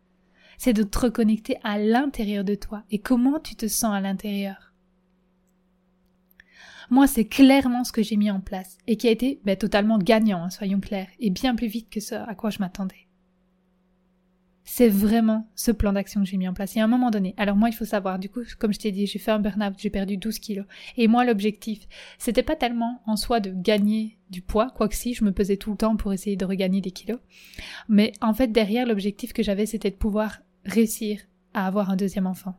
C'est 0.58 0.74
de 0.74 0.84
te 0.84 0.98
reconnecter 0.98 1.58
à 1.64 1.78
l'intérieur 1.78 2.44
de 2.44 2.56
toi 2.56 2.84
et 2.90 3.00
comment 3.00 3.40
tu 3.40 3.56
te 3.56 3.68
sens 3.68 3.94
à 3.94 4.02
l'intérieur. 4.02 4.74
Moi, 6.90 7.08
c'est 7.08 7.26
clairement 7.26 7.84
ce 7.84 7.92
que 7.92 8.04
j'ai 8.04 8.16
mis 8.16 8.32
en 8.32 8.40
place 8.40 8.78
et 8.88 8.96
qui 8.96 9.08
a 9.08 9.12
été 9.12 9.42
ben, 9.44 9.58
totalement 9.58 9.98
gagnant, 9.98 10.44
hein, 10.44 10.50
soyons 10.50 10.80
clairs, 10.80 11.10
et 11.20 11.30
bien 11.30 11.56
plus 11.56 11.68
vite 11.68 11.90
que 11.90 12.00
ce 12.00 12.16
à 12.16 12.36
quoi 12.36 12.52
je 12.52 12.60
m'attendais. 12.60 13.05
C'est 14.68 14.90
vraiment 14.90 15.48
ce 15.54 15.72
plan 15.72 15.94
d'action 15.94 16.22
que 16.22 16.28
j'ai 16.28 16.38
mis 16.38 16.48
en 16.48 16.54
place. 16.54 16.74
Y 16.76 16.80
a 16.80 16.84
un 16.84 16.88
moment 16.88 17.12
donné. 17.12 17.36
Alors 17.38 17.56
moi, 17.56 17.70
il 17.70 17.74
faut 17.74 17.86
savoir, 17.86 18.18
du 18.18 18.30
coup, 18.30 18.42
comme 18.58 18.74
je 18.74 18.80
t'ai 18.80 18.92
dit, 18.92 19.06
j'ai 19.06 19.20
fait 19.20 19.32
un 19.32 19.40
burn-out, 19.40 19.76
j'ai 19.78 19.92
perdu 19.92 20.18
12 20.18 20.40
kilos. 20.40 20.66
Et 20.98 21.08
moi, 21.08 21.24
l'objectif, 21.24 21.88
c'était 22.18 22.44
pas 22.44 22.56
tellement 22.56 23.02
en 23.06 23.16
soi 23.16 23.40
de 23.40 23.52
gagner 23.52 24.18
du 24.32 24.42
poids, 24.42 24.72
quoique 24.76 24.96
si, 24.96 25.14
je 25.14 25.24
me 25.24 25.32
pesais 25.32 25.58
tout 25.58 25.72
le 25.72 25.78
temps 25.78 25.96
pour 25.96 26.14
essayer 26.14 26.36
de 26.36 26.46
regagner 26.46 26.82
des 26.82 26.90
kilos. 26.90 27.20
Mais 27.88 28.12
en 28.22 28.34
fait, 28.34 28.48
derrière, 28.52 28.88
l'objectif 28.88 29.34
que 29.34 29.44
j'avais, 29.44 29.68
c'était 29.68 29.92
de 29.92 29.96
pouvoir 29.96 30.40
réussir 30.66 31.22
à 31.54 31.68
avoir 31.68 31.92
un 31.92 31.96
deuxième 31.96 32.26
enfant. 32.26 32.56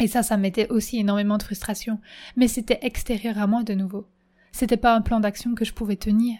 Et 0.00 0.08
ça, 0.08 0.24
ça 0.24 0.36
mettait 0.36 0.68
aussi 0.70 0.98
énormément 0.98 1.38
de 1.38 1.44
frustration. 1.44 2.00
Mais 2.36 2.48
c'était 2.48 2.80
extérieur 2.82 3.38
à 3.38 3.46
moi 3.46 3.62
de 3.62 3.74
nouveau. 3.74 4.08
C'était 4.50 4.76
pas 4.76 4.94
un 4.94 5.02
plan 5.02 5.20
d'action 5.20 5.54
que 5.54 5.64
je 5.64 5.72
pouvais 5.72 5.96
tenir. 5.96 6.36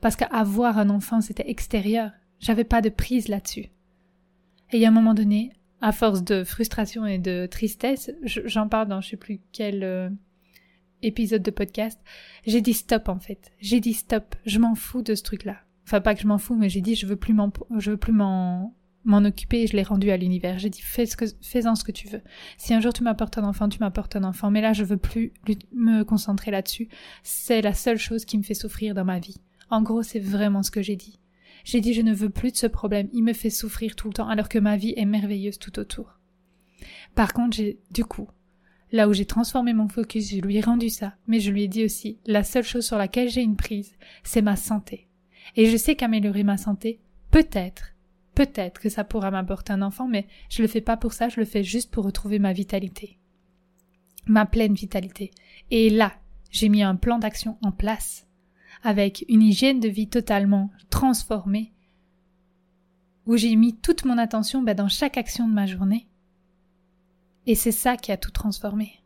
Parce 0.00 0.16
qu'avoir 0.16 0.78
un 0.78 0.90
enfant, 0.90 1.20
c'était 1.20 1.50
extérieur. 1.50 2.10
J'avais 2.40 2.64
pas 2.64 2.80
de 2.80 2.88
prise 2.88 3.28
là-dessus. 3.28 3.66
Et 4.72 4.84
a 4.84 4.88
un 4.88 4.92
moment 4.92 5.14
donné, 5.14 5.52
à 5.80 5.92
force 5.92 6.24
de 6.24 6.44
frustration 6.44 7.06
et 7.06 7.18
de 7.18 7.46
tristesse, 7.46 8.10
j'en 8.22 8.68
parle 8.68 8.88
dans 8.88 9.00
je 9.00 9.10
sais 9.10 9.16
plus 9.16 9.40
quel 9.52 9.84
euh, 9.84 10.10
épisode 11.02 11.42
de 11.42 11.50
podcast, 11.50 12.00
j'ai 12.46 12.60
dit 12.60 12.74
stop 12.74 13.08
en 13.08 13.18
fait. 13.18 13.52
J'ai 13.60 13.80
dit 13.80 13.94
stop, 13.94 14.34
je 14.44 14.58
m'en 14.58 14.74
fous 14.74 15.02
de 15.02 15.14
ce 15.14 15.22
truc-là. 15.22 15.58
Enfin 15.84 16.00
pas 16.00 16.14
que 16.14 16.20
je 16.20 16.26
m'en 16.26 16.38
fous, 16.38 16.56
mais 16.56 16.68
j'ai 16.68 16.80
dit 16.80 16.94
je 16.94 17.06
veux 17.06 17.16
plus 17.16 17.34
m'en 17.34 17.52
je 17.78 17.92
veux 17.92 17.96
plus 17.96 18.12
m'en 18.12 18.74
m'en 19.04 19.18
occuper 19.18 19.62
et 19.62 19.66
je 19.68 19.76
l'ai 19.76 19.84
rendu 19.84 20.10
à 20.10 20.16
l'univers. 20.16 20.58
J'ai 20.58 20.70
dit 20.70 20.80
fais 20.80 21.06
ce 21.06 21.16
que 21.16 21.26
fais-en 21.42 21.76
ce 21.76 21.84
que 21.84 21.92
tu 21.92 22.08
veux. 22.08 22.22
Si 22.56 22.74
un 22.74 22.80
jour 22.80 22.92
tu 22.92 23.04
m'apportes 23.04 23.38
un 23.38 23.44
enfant, 23.44 23.68
tu 23.68 23.78
m'apportes 23.78 24.16
un 24.16 24.24
enfant, 24.24 24.50
mais 24.50 24.60
là 24.60 24.72
je 24.72 24.82
veux 24.82 24.96
plus 24.96 25.32
me 25.72 26.02
concentrer 26.02 26.50
là-dessus. 26.50 26.88
C'est 27.22 27.62
la 27.62 27.74
seule 27.74 27.98
chose 27.98 28.24
qui 28.24 28.36
me 28.36 28.42
fait 28.42 28.54
souffrir 28.54 28.94
dans 28.94 29.04
ma 29.04 29.20
vie. 29.20 29.36
En 29.70 29.82
gros, 29.82 30.02
c'est 30.02 30.20
vraiment 30.20 30.62
ce 30.62 30.70
que 30.70 30.82
j'ai 30.82 30.94
dit. 30.96 31.18
J'ai 31.66 31.80
dit 31.80 31.94
je 31.94 32.00
ne 32.00 32.14
veux 32.14 32.30
plus 32.30 32.52
de 32.52 32.56
ce 32.56 32.68
problème, 32.68 33.08
il 33.12 33.24
me 33.24 33.32
fait 33.32 33.50
souffrir 33.50 33.96
tout 33.96 34.06
le 34.06 34.14
temps 34.14 34.28
alors 34.28 34.48
que 34.48 34.60
ma 34.60 34.76
vie 34.76 34.94
est 34.96 35.04
merveilleuse 35.04 35.58
tout 35.58 35.80
autour. 35.80 36.20
Par 37.16 37.32
contre, 37.32 37.56
j'ai, 37.56 37.80
du 37.90 38.04
coup, 38.04 38.28
là 38.92 39.08
où 39.08 39.12
j'ai 39.12 39.24
transformé 39.26 39.72
mon 39.72 39.88
focus, 39.88 40.30
je 40.30 40.40
lui 40.40 40.58
ai 40.58 40.60
rendu 40.60 40.90
ça, 40.90 41.16
mais 41.26 41.40
je 41.40 41.50
lui 41.50 41.64
ai 41.64 41.68
dit 41.68 41.84
aussi, 41.84 42.18
la 42.24 42.44
seule 42.44 42.62
chose 42.62 42.86
sur 42.86 42.96
laquelle 42.96 43.28
j'ai 43.28 43.42
une 43.42 43.56
prise, 43.56 43.96
c'est 44.22 44.42
ma 44.42 44.54
santé. 44.54 45.08
Et 45.56 45.66
je 45.66 45.76
sais 45.76 45.96
qu'améliorer 45.96 46.44
ma 46.44 46.56
santé, 46.56 47.00
peut-être, 47.32 47.96
peut-être 48.36 48.80
que 48.80 48.88
ça 48.88 49.02
pourra 49.02 49.32
m'apporter 49.32 49.72
un 49.72 49.82
enfant, 49.82 50.06
mais 50.06 50.28
je 50.48 50.62
le 50.62 50.68
fais 50.68 50.80
pas 50.80 50.96
pour 50.96 51.14
ça, 51.14 51.28
je 51.28 51.40
le 51.40 51.46
fais 51.46 51.64
juste 51.64 51.90
pour 51.90 52.04
retrouver 52.04 52.38
ma 52.38 52.52
vitalité. 52.52 53.18
Ma 54.28 54.46
pleine 54.46 54.74
vitalité. 54.74 55.32
Et 55.72 55.90
là, 55.90 56.12
j'ai 56.52 56.68
mis 56.68 56.84
un 56.84 56.94
plan 56.94 57.18
d'action 57.18 57.58
en 57.60 57.72
place 57.72 58.28
avec 58.82 59.24
une 59.28 59.42
hygiène 59.42 59.80
de 59.80 59.88
vie 59.88 60.08
totalement 60.08 60.70
transformée, 60.90 61.72
où 63.26 63.36
j'ai 63.36 63.56
mis 63.56 63.74
toute 63.74 64.04
mon 64.04 64.18
attention 64.18 64.62
ben, 64.62 64.74
dans 64.74 64.88
chaque 64.88 65.16
action 65.16 65.48
de 65.48 65.52
ma 65.54 65.66
journée. 65.66 66.06
Et 67.46 67.54
c'est 67.54 67.72
ça 67.72 67.96
qui 67.96 68.12
a 68.12 68.16
tout 68.16 68.30
transformé. 68.30 69.00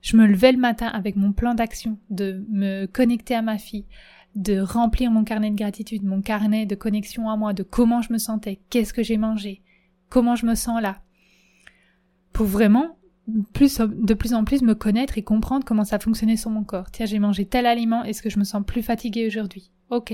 Je 0.00 0.16
me 0.16 0.26
levais 0.26 0.52
le 0.52 0.58
matin 0.58 0.88
avec 0.88 1.16
mon 1.16 1.32
plan 1.32 1.54
d'action, 1.54 1.98
de 2.10 2.44
me 2.50 2.86
connecter 2.86 3.34
à 3.34 3.42
ma 3.42 3.58
fille, 3.58 3.86
de 4.34 4.60
remplir 4.60 5.10
mon 5.10 5.24
carnet 5.24 5.50
de 5.50 5.56
gratitude, 5.56 6.04
mon 6.04 6.20
carnet 6.20 6.66
de 6.66 6.74
connexion 6.74 7.30
à 7.30 7.36
moi, 7.36 7.52
de 7.52 7.62
comment 7.62 8.02
je 8.02 8.12
me 8.12 8.18
sentais, 8.18 8.60
qu'est-ce 8.70 8.92
que 8.92 9.02
j'ai 9.02 9.16
mangé, 9.16 9.62
comment 10.08 10.36
je 10.36 10.46
me 10.46 10.54
sens 10.54 10.82
là. 10.82 11.00
Pour 12.32 12.46
vraiment 12.46 12.98
plus, 13.52 13.80
de 13.80 14.14
plus 14.14 14.34
en 14.34 14.44
plus 14.44 14.62
me 14.62 14.74
connaître 14.74 15.18
et 15.18 15.22
comprendre 15.22 15.64
comment 15.64 15.84
ça 15.84 15.98
fonctionnait 15.98 16.36
sur 16.36 16.50
mon 16.50 16.64
corps. 16.64 16.90
Tiens, 16.90 17.06
j'ai 17.06 17.18
mangé 17.18 17.46
tel 17.46 17.66
aliment, 17.66 18.04
est-ce 18.04 18.22
que 18.22 18.30
je 18.30 18.38
me 18.38 18.44
sens 18.44 18.62
plus 18.66 18.82
fatiguée 18.82 19.26
aujourd'hui? 19.26 19.70
Ok. 19.90 20.12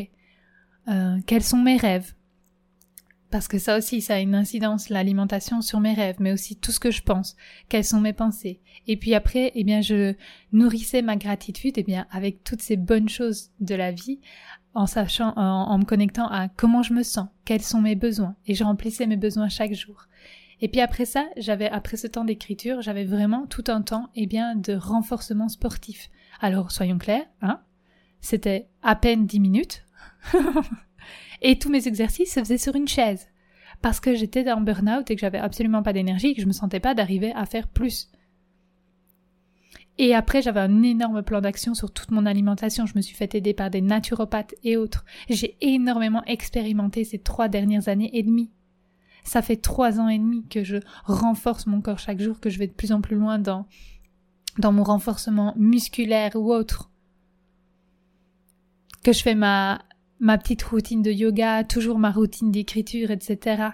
Euh, 0.89 1.19
quels 1.27 1.43
sont 1.43 1.59
mes 1.59 1.77
rêves? 1.77 2.15
Parce 3.31 3.47
que 3.47 3.59
ça 3.59 3.79
aussi, 3.79 4.01
ça 4.01 4.15
a 4.15 4.19
une 4.19 4.35
incidence, 4.35 4.89
l'alimentation 4.89 5.63
sur 5.63 5.79
mes 5.79 5.93
rêves, 5.93 6.17
mais 6.19 6.33
aussi 6.33 6.57
tout 6.57 6.73
ce 6.73 6.81
que 6.81 6.91
je 6.91 7.03
pense. 7.03 7.37
Quelles 7.69 7.85
sont 7.85 8.01
mes 8.01 8.13
pensées? 8.13 8.61
Et 8.89 8.97
puis 8.97 9.15
après, 9.15 9.53
eh 9.55 9.63
bien, 9.63 9.83
je 9.83 10.15
nourrissais 10.53 11.01
ma 11.01 11.15
gratitude, 11.15 11.75
eh 11.77 11.85
bien, 11.85 12.07
avec 12.11 12.43
toutes 12.43 12.63
ces 12.63 12.77
bonnes 12.77 13.09
choses 13.09 13.51
de 13.61 13.77
la 13.77 13.93
vie, 13.93 14.19
en 14.75 14.87
sachant, 14.87 15.33
en 15.37 15.79
me 15.79 15.85
connectant 15.85 16.27
à 16.27 16.49
comment 16.49 16.83
je 16.83 16.93
me 16.93 17.05
sens, 17.05 17.29
quels 17.45 17.63
sont 17.63 17.81
mes 17.81 17.95
besoins, 17.95 18.35
et 18.47 18.55
je 18.55 18.65
remplissais 18.65 19.07
mes 19.07 19.17
besoins 19.17 19.49
chaque 19.49 19.75
jour. 19.75 20.07
Et 20.63 20.69
puis 20.69 20.81
après 20.81 21.05
ça, 21.05 21.29
j'avais, 21.37 21.69
après 21.69 21.97
ce 21.97 22.07
temps 22.07 22.25
d'écriture, 22.25 22.83
j'avais 22.83 23.05
vraiment 23.05 23.47
tout 23.47 23.65
un 23.69 23.83
temps, 23.83 24.11
eh 24.15 24.27
bien, 24.27 24.55
de 24.57 24.75
renforcement 24.75 25.49
sportif. 25.49 26.11
Alors, 26.41 26.71
soyons 26.71 26.99
clairs, 26.99 27.27
hein. 27.43 27.61
C'était 28.21 28.69
à 28.83 28.97
peine 28.97 29.27
dix 29.27 29.41
minutes. 29.41 29.87
et 31.43 31.59
tous 31.59 31.71
mes 31.71 31.89
exercices 31.89 32.35
se 32.35 32.41
faisaient 32.41 32.59
sur 32.59 32.75
une 32.75 32.89
chaise. 32.89 33.29
Parce 33.81 34.01
que 34.01 34.15
j'étais 34.15 34.51
en 34.53 34.61
burn-out 34.61 35.11
et 35.11 35.15
que 35.15 35.21
j'avais 35.21 35.39
absolument 35.39 35.83
pas 35.83 35.95
d'énergie 35.95 36.29
et 36.29 36.35
que 36.35 36.43
je 36.43 36.47
me 36.47 36.53
sentais 36.53 36.81
pas 36.81 36.95
d'arriver 36.95 37.33
à 37.33 37.47
faire 37.47 37.67
plus. 37.67 38.11
Et 39.97 40.15
après, 40.15 40.43
j'avais 40.43 40.61
un 40.61 40.83
énorme 40.83 41.23
plan 41.23 41.41
d'action 41.41 41.75
sur 41.75 41.93
toute 41.93 42.11
mon 42.11 42.27
alimentation. 42.27 42.85
Je 42.87 42.97
me 42.97 43.03
suis 43.03 43.17
fait 43.17 43.35
aider 43.35 43.55
par 43.55 43.71
des 43.71 43.81
naturopathes 43.81 44.55
et 44.65 44.77
autres. 44.77 45.05
J'ai 45.29 45.57
énormément 45.61 46.25
expérimenté 46.25 47.05
ces 47.05 47.19
trois 47.19 47.49
dernières 47.49 47.89
années 47.89 48.11
et 48.13 48.23
demie. 48.23 48.51
Ça 49.25 49.43
fait 49.43 49.57
trois 49.57 50.01
ans 50.01 50.09
et 50.09 50.19
demi 50.19 50.47
que 50.49 50.65
je 50.65 50.77
renforce 51.05 51.67
mon 51.67 51.81
corps 51.81 51.99
chaque 51.99 52.21
jour, 52.21 52.41
que 52.41 52.51
je 52.51 52.59
vais 52.59 52.67
de 52.67 52.73
plus 52.73 52.93
en 52.93 53.01
plus 53.01 53.17
loin 53.17 53.39
dans, 53.39 53.67
dans 54.59 54.73
mon 54.73 54.83
renforcement 54.83 55.55
musculaire 55.57 56.37
ou 56.37 56.53
autre. 56.53 56.91
Que 59.03 59.13
je 59.13 59.23
fais 59.23 59.35
ma, 59.35 59.83
ma 60.19 60.39
petite 60.39 60.63
routine 60.63 61.03
de 61.03 61.11
yoga, 61.11 61.65
toujours 61.65 61.99
ma 61.99 62.11
routine 62.11 62.51
d'écriture, 62.51 63.11
etc. 63.11 63.71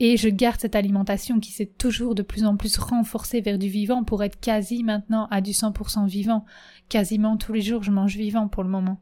Et 0.00 0.16
je 0.16 0.28
garde 0.28 0.60
cette 0.60 0.76
alimentation 0.76 1.40
qui 1.40 1.50
s'est 1.50 1.66
toujours 1.66 2.14
de 2.14 2.22
plus 2.22 2.44
en 2.44 2.56
plus 2.56 2.78
renforcée 2.78 3.40
vers 3.40 3.58
du 3.58 3.68
vivant 3.68 4.04
pour 4.04 4.22
être 4.22 4.38
quasi 4.38 4.84
maintenant 4.84 5.26
à 5.30 5.40
du 5.40 5.50
100% 5.50 6.06
vivant. 6.06 6.44
Quasiment 6.88 7.36
tous 7.36 7.52
les 7.52 7.62
jours, 7.62 7.82
je 7.82 7.90
mange 7.90 8.16
vivant 8.16 8.48
pour 8.48 8.62
le 8.62 8.70
moment. 8.70 9.00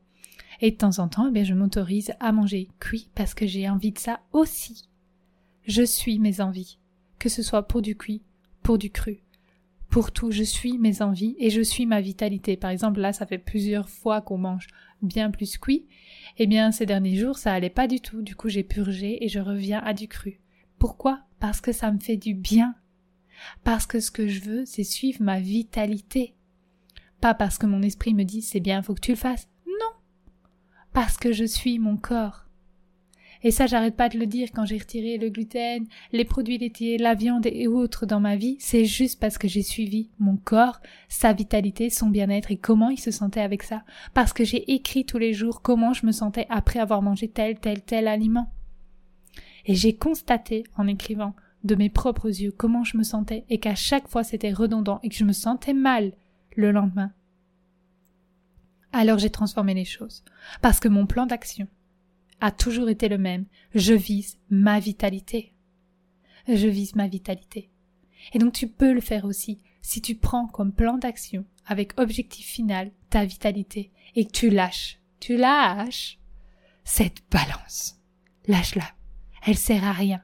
Et 0.60 0.70
de 0.70 0.76
temps 0.76 0.98
en 0.98 1.08
temps, 1.08 1.28
eh 1.28 1.32
bien, 1.32 1.44
je 1.44 1.54
m'autorise 1.54 2.12
à 2.20 2.32
manger 2.32 2.68
cuit 2.80 3.10
parce 3.14 3.34
que 3.34 3.46
j'ai 3.46 3.68
envie 3.68 3.92
de 3.92 3.98
ça 3.98 4.20
aussi. 4.32 4.88
Je 5.66 5.82
suis 5.82 6.18
mes 6.18 6.40
envies, 6.40 6.78
que 7.18 7.28
ce 7.28 7.42
soit 7.42 7.66
pour 7.66 7.82
du 7.82 7.96
cuit, 7.96 8.22
pour 8.62 8.78
du 8.78 8.90
cru. 8.90 9.20
Pour 9.90 10.12
tout, 10.12 10.30
je 10.30 10.42
suis 10.42 10.78
mes 10.78 11.00
envies 11.02 11.36
et 11.38 11.50
je 11.50 11.60
suis 11.60 11.86
ma 11.86 12.00
vitalité. 12.00 12.56
Par 12.56 12.70
exemple, 12.70 13.00
là, 13.00 13.12
ça 13.12 13.26
fait 13.26 13.38
plusieurs 13.38 13.88
fois 13.88 14.20
qu'on 14.20 14.38
mange 14.38 14.66
bien 15.02 15.30
plus 15.30 15.58
cuit. 15.58 15.86
Eh 16.38 16.46
bien, 16.46 16.72
ces 16.72 16.86
derniers 16.86 17.16
jours, 17.16 17.38
ça 17.38 17.52
allait 17.52 17.70
pas 17.70 17.86
du 17.86 18.00
tout. 18.00 18.22
Du 18.22 18.34
coup, 18.34 18.48
j'ai 18.48 18.64
purgé 18.64 19.24
et 19.24 19.28
je 19.28 19.40
reviens 19.40 19.80
à 19.80 19.94
du 19.94 20.08
cru. 20.08 20.40
Pourquoi? 20.78 21.20
Parce 21.38 21.60
que 21.60 21.72
ça 21.72 21.90
me 21.92 22.00
fait 22.00 22.16
du 22.16 22.34
bien. 22.34 22.74
Parce 23.64 23.86
que 23.86 24.00
ce 24.00 24.10
que 24.10 24.28
je 24.28 24.40
veux, 24.40 24.64
c'est 24.64 24.84
suivre 24.84 25.22
ma 25.22 25.40
vitalité 25.40 26.34
Pas 27.20 27.34
parce 27.34 27.58
que 27.58 27.66
mon 27.66 27.82
esprit 27.82 28.14
me 28.14 28.24
dit 28.24 28.42
c'est 28.42 28.60
bien, 28.60 28.82
faut 28.82 28.94
que 28.94 29.00
tu 29.00 29.12
le 29.12 29.16
fasses. 29.16 29.48
Parce 30.96 31.18
que 31.18 31.30
je 31.30 31.44
suis 31.44 31.78
mon 31.78 31.98
corps. 31.98 32.46
Et 33.42 33.50
ça, 33.50 33.66
j'arrête 33.66 33.96
pas 33.96 34.08
de 34.08 34.18
le 34.18 34.24
dire 34.24 34.48
quand 34.54 34.64
j'ai 34.64 34.78
retiré 34.78 35.18
le 35.18 35.28
gluten, 35.28 35.84
les 36.10 36.24
produits 36.24 36.56
laitiers, 36.56 36.96
la 36.96 37.12
viande 37.12 37.44
et 37.44 37.66
autres 37.66 38.06
dans 38.06 38.18
ma 38.18 38.36
vie, 38.36 38.56
c'est 38.60 38.86
juste 38.86 39.20
parce 39.20 39.36
que 39.36 39.46
j'ai 39.46 39.60
suivi 39.60 40.08
mon 40.18 40.38
corps, 40.38 40.80
sa 41.10 41.34
vitalité, 41.34 41.90
son 41.90 42.08
bien-être 42.08 42.50
et 42.50 42.56
comment 42.56 42.88
il 42.88 42.98
se 42.98 43.10
sentait 43.10 43.42
avec 43.42 43.62
ça. 43.62 43.84
Parce 44.14 44.32
que 44.32 44.42
j'ai 44.42 44.72
écrit 44.72 45.04
tous 45.04 45.18
les 45.18 45.34
jours 45.34 45.60
comment 45.60 45.92
je 45.92 46.06
me 46.06 46.12
sentais 46.12 46.46
après 46.48 46.78
avoir 46.78 47.02
mangé 47.02 47.28
tel, 47.28 47.58
tel, 47.60 47.82
tel 47.82 48.08
aliment. 48.08 48.50
Et 49.66 49.74
j'ai 49.74 49.96
constaté, 49.96 50.64
en 50.78 50.86
écrivant, 50.86 51.34
de 51.62 51.74
mes 51.74 51.90
propres 51.90 52.28
yeux 52.28 52.52
comment 52.56 52.84
je 52.84 52.96
me 52.96 53.02
sentais 53.02 53.44
et 53.50 53.58
qu'à 53.58 53.74
chaque 53.74 54.08
fois 54.08 54.24
c'était 54.24 54.50
redondant 54.50 55.00
et 55.02 55.10
que 55.10 55.14
je 55.14 55.24
me 55.24 55.34
sentais 55.34 55.74
mal 55.74 56.12
le 56.56 56.72
lendemain. 56.72 57.12
Alors 58.96 59.18
j'ai 59.18 59.30
transformé 59.30 59.74
les 59.74 59.84
choses. 59.84 60.24
Parce 60.62 60.80
que 60.80 60.88
mon 60.88 61.06
plan 61.06 61.26
d'action, 61.26 61.68
a 62.40 62.50
toujours 62.50 62.88
été 62.88 63.08
le 63.08 63.18
même. 63.18 63.44
Je 63.74 63.92
vise 63.92 64.38
ma 64.48 64.80
vitalité. 64.80 65.52
Je 66.48 66.66
vise 66.66 66.94
ma 66.94 67.06
vitalité. 67.06 67.70
Et 68.32 68.38
donc 68.38 68.54
tu 68.54 68.68
peux 68.68 68.92
le 68.92 69.02
faire 69.02 69.26
aussi 69.26 69.62
si 69.82 70.00
tu 70.00 70.14
prends 70.14 70.46
comme 70.46 70.72
plan 70.72 70.96
d'action 70.96 71.44
avec 71.66 71.98
objectif 72.00 72.46
final 72.46 72.90
ta 73.10 73.24
vitalité 73.24 73.92
et 74.14 74.24
que 74.24 74.32
tu 74.32 74.50
lâches, 74.50 74.98
tu 75.20 75.36
lâches 75.36 76.18
cette 76.84 77.22
balance. 77.30 78.00
Lâche-la. 78.46 78.90
Elle 79.44 79.58
sert 79.58 79.84
à 79.84 79.92
rien. 79.92 80.22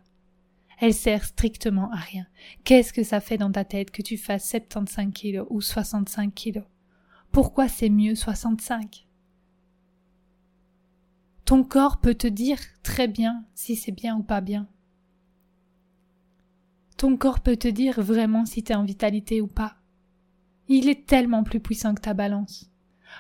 Elle 0.79 0.95
sert 0.95 1.25
strictement 1.25 1.91
à 1.93 1.97
rien. 1.97 2.27
Qu'est-ce 2.65 2.93
que 2.93 3.05
ça 3.05 3.21
fait 3.21 3.39
dans 3.39 3.53
ta 3.53 3.65
tête 3.65 3.91
que 3.91 4.03
tu 4.03 4.17
fasses 4.17 4.49
75 4.49 5.13
kilos 5.13 5.47
ou 5.51 5.61
65 5.61 6.33
kilos? 6.35 6.65
Pourquoi 7.33 7.67
c'est 7.67 7.89
mieux 7.89 8.15
65? 8.15 9.07
Ton 11.47 11.65
corps 11.65 11.99
peut 11.99 12.15
te 12.15 12.27
dire 12.27 12.59
très 12.83 13.09
bien 13.09 13.47
si 13.55 13.75
c'est 13.75 13.91
bien 13.91 14.19
ou 14.19 14.23
pas 14.23 14.43
bien. 14.43 14.69
Ton 16.99 17.17
corps 17.17 17.41
peut 17.41 17.57
te 17.57 17.69
dire 17.69 18.03
vraiment 18.03 18.45
si 18.45 18.63
t'es 18.63 18.75
en 18.75 18.85
vitalité 18.85 19.41
ou 19.41 19.47
pas. 19.47 19.77
Il 20.69 20.91
est 20.91 21.07
tellement 21.07 21.43
plus 21.43 21.59
puissant 21.59 21.95
que 21.95 22.03
ta 22.03 22.13
balance. 22.13 22.71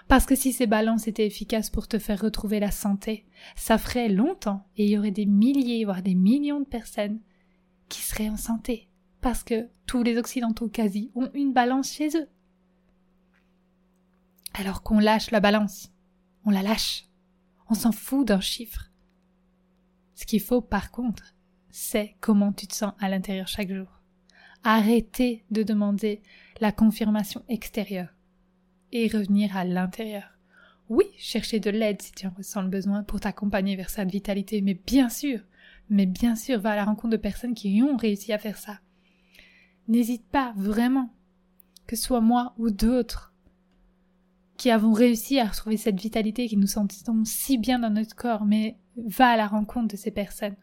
Parce 0.08 0.26
que 0.26 0.34
si 0.34 0.52
ces 0.52 0.66
balances 0.66 1.08
étaient 1.08 1.26
efficaces 1.26 1.70
pour 1.70 1.88
te 1.88 1.98
faire 1.98 2.20
retrouver 2.20 2.60
la 2.60 2.70
santé, 2.70 3.24
ça 3.56 3.78
ferait 3.78 4.10
longtemps 4.10 4.66
et 4.76 4.84
il 4.84 4.90
y 4.90 4.98
aurait 4.98 5.10
des 5.10 5.26
milliers, 5.26 5.86
voire 5.86 6.02
des 6.02 6.14
millions 6.14 6.60
de 6.60 6.66
personnes 6.66 7.20
qui 7.88 8.02
seraient 8.02 8.28
en 8.28 8.36
santé. 8.36 8.90
Parce 9.22 9.42
que 9.42 9.68
tous 9.86 10.02
les 10.02 10.18
Occidentaux 10.18 10.68
quasi 10.68 11.10
ont 11.14 11.30
une 11.32 11.54
balance 11.54 11.90
chez 11.92 12.08
eux. 12.14 12.28
Alors 14.54 14.82
qu'on 14.82 14.98
lâche 14.98 15.30
la 15.30 15.40
balance, 15.40 15.90
on 16.44 16.50
la 16.50 16.62
lâche. 16.62 17.06
On 17.68 17.74
s'en 17.74 17.92
fout 17.92 18.26
d'un 18.26 18.40
chiffre. 18.40 18.90
Ce 20.14 20.26
qu'il 20.26 20.40
faut, 20.40 20.60
par 20.60 20.90
contre, 20.90 21.34
c'est 21.70 22.16
comment 22.20 22.52
tu 22.52 22.66
te 22.66 22.74
sens 22.74 22.92
à 23.00 23.08
l'intérieur 23.08 23.48
chaque 23.48 23.72
jour. 23.72 24.02
Arrêtez 24.62 25.44
de 25.50 25.62
demander 25.62 26.22
la 26.60 26.70
confirmation 26.70 27.42
extérieure 27.48 28.14
et 28.92 29.08
revenir 29.08 29.56
à 29.56 29.64
l'intérieur. 29.64 30.38
Oui, 30.88 31.06
chercher 31.16 31.58
de 31.58 31.70
l'aide 31.70 32.02
si 32.02 32.12
tu 32.12 32.26
en 32.26 32.34
ressens 32.36 32.62
le 32.62 32.68
besoin 32.68 33.02
pour 33.02 33.20
t'accompagner 33.20 33.74
vers 33.74 33.88
cette 33.88 34.10
vitalité, 34.10 34.60
mais 34.60 34.74
bien 34.74 35.08
sûr, 35.08 35.40
mais 35.88 36.06
bien 36.06 36.36
sûr, 36.36 36.60
va 36.60 36.72
à 36.72 36.76
la 36.76 36.84
rencontre 36.84 37.12
de 37.12 37.16
personnes 37.16 37.54
qui 37.54 37.82
ont 37.82 37.96
réussi 37.96 38.32
à 38.32 38.38
faire 38.38 38.58
ça. 38.58 38.80
N'hésite 39.88 40.26
pas, 40.26 40.52
vraiment, 40.56 41.10
que 41.86 41.96
ce 41.96 42.02
soit 42.02 42.20
moi 42.20 42.54
ou 42.58 42.70
d'autres, 42.70 43.31
qui 44.62 44.70
avons 44.70 44.92
réussi 44.92 45.40
à 45.40 45.46
retrouver 45.46 45.76
cette 45.76 46.00
vitalité 46.00 46.46
qui 46.46 46.56
nous 46.56 46.68
sentons 46.68 47.24
si 47.24 47.58
bien 47.58 47.80
dans 47.80 47.90
notre 47.90 48.14
corps, 48.14 48.44
mais 48.44 48.76
va 48.96 49.30
à 49.30 49.36
la 49.36 49.48
rencontre 49.48 49.88
de 49.88 49.96
ces 49.96 50.12
personnes. 50.12 50.54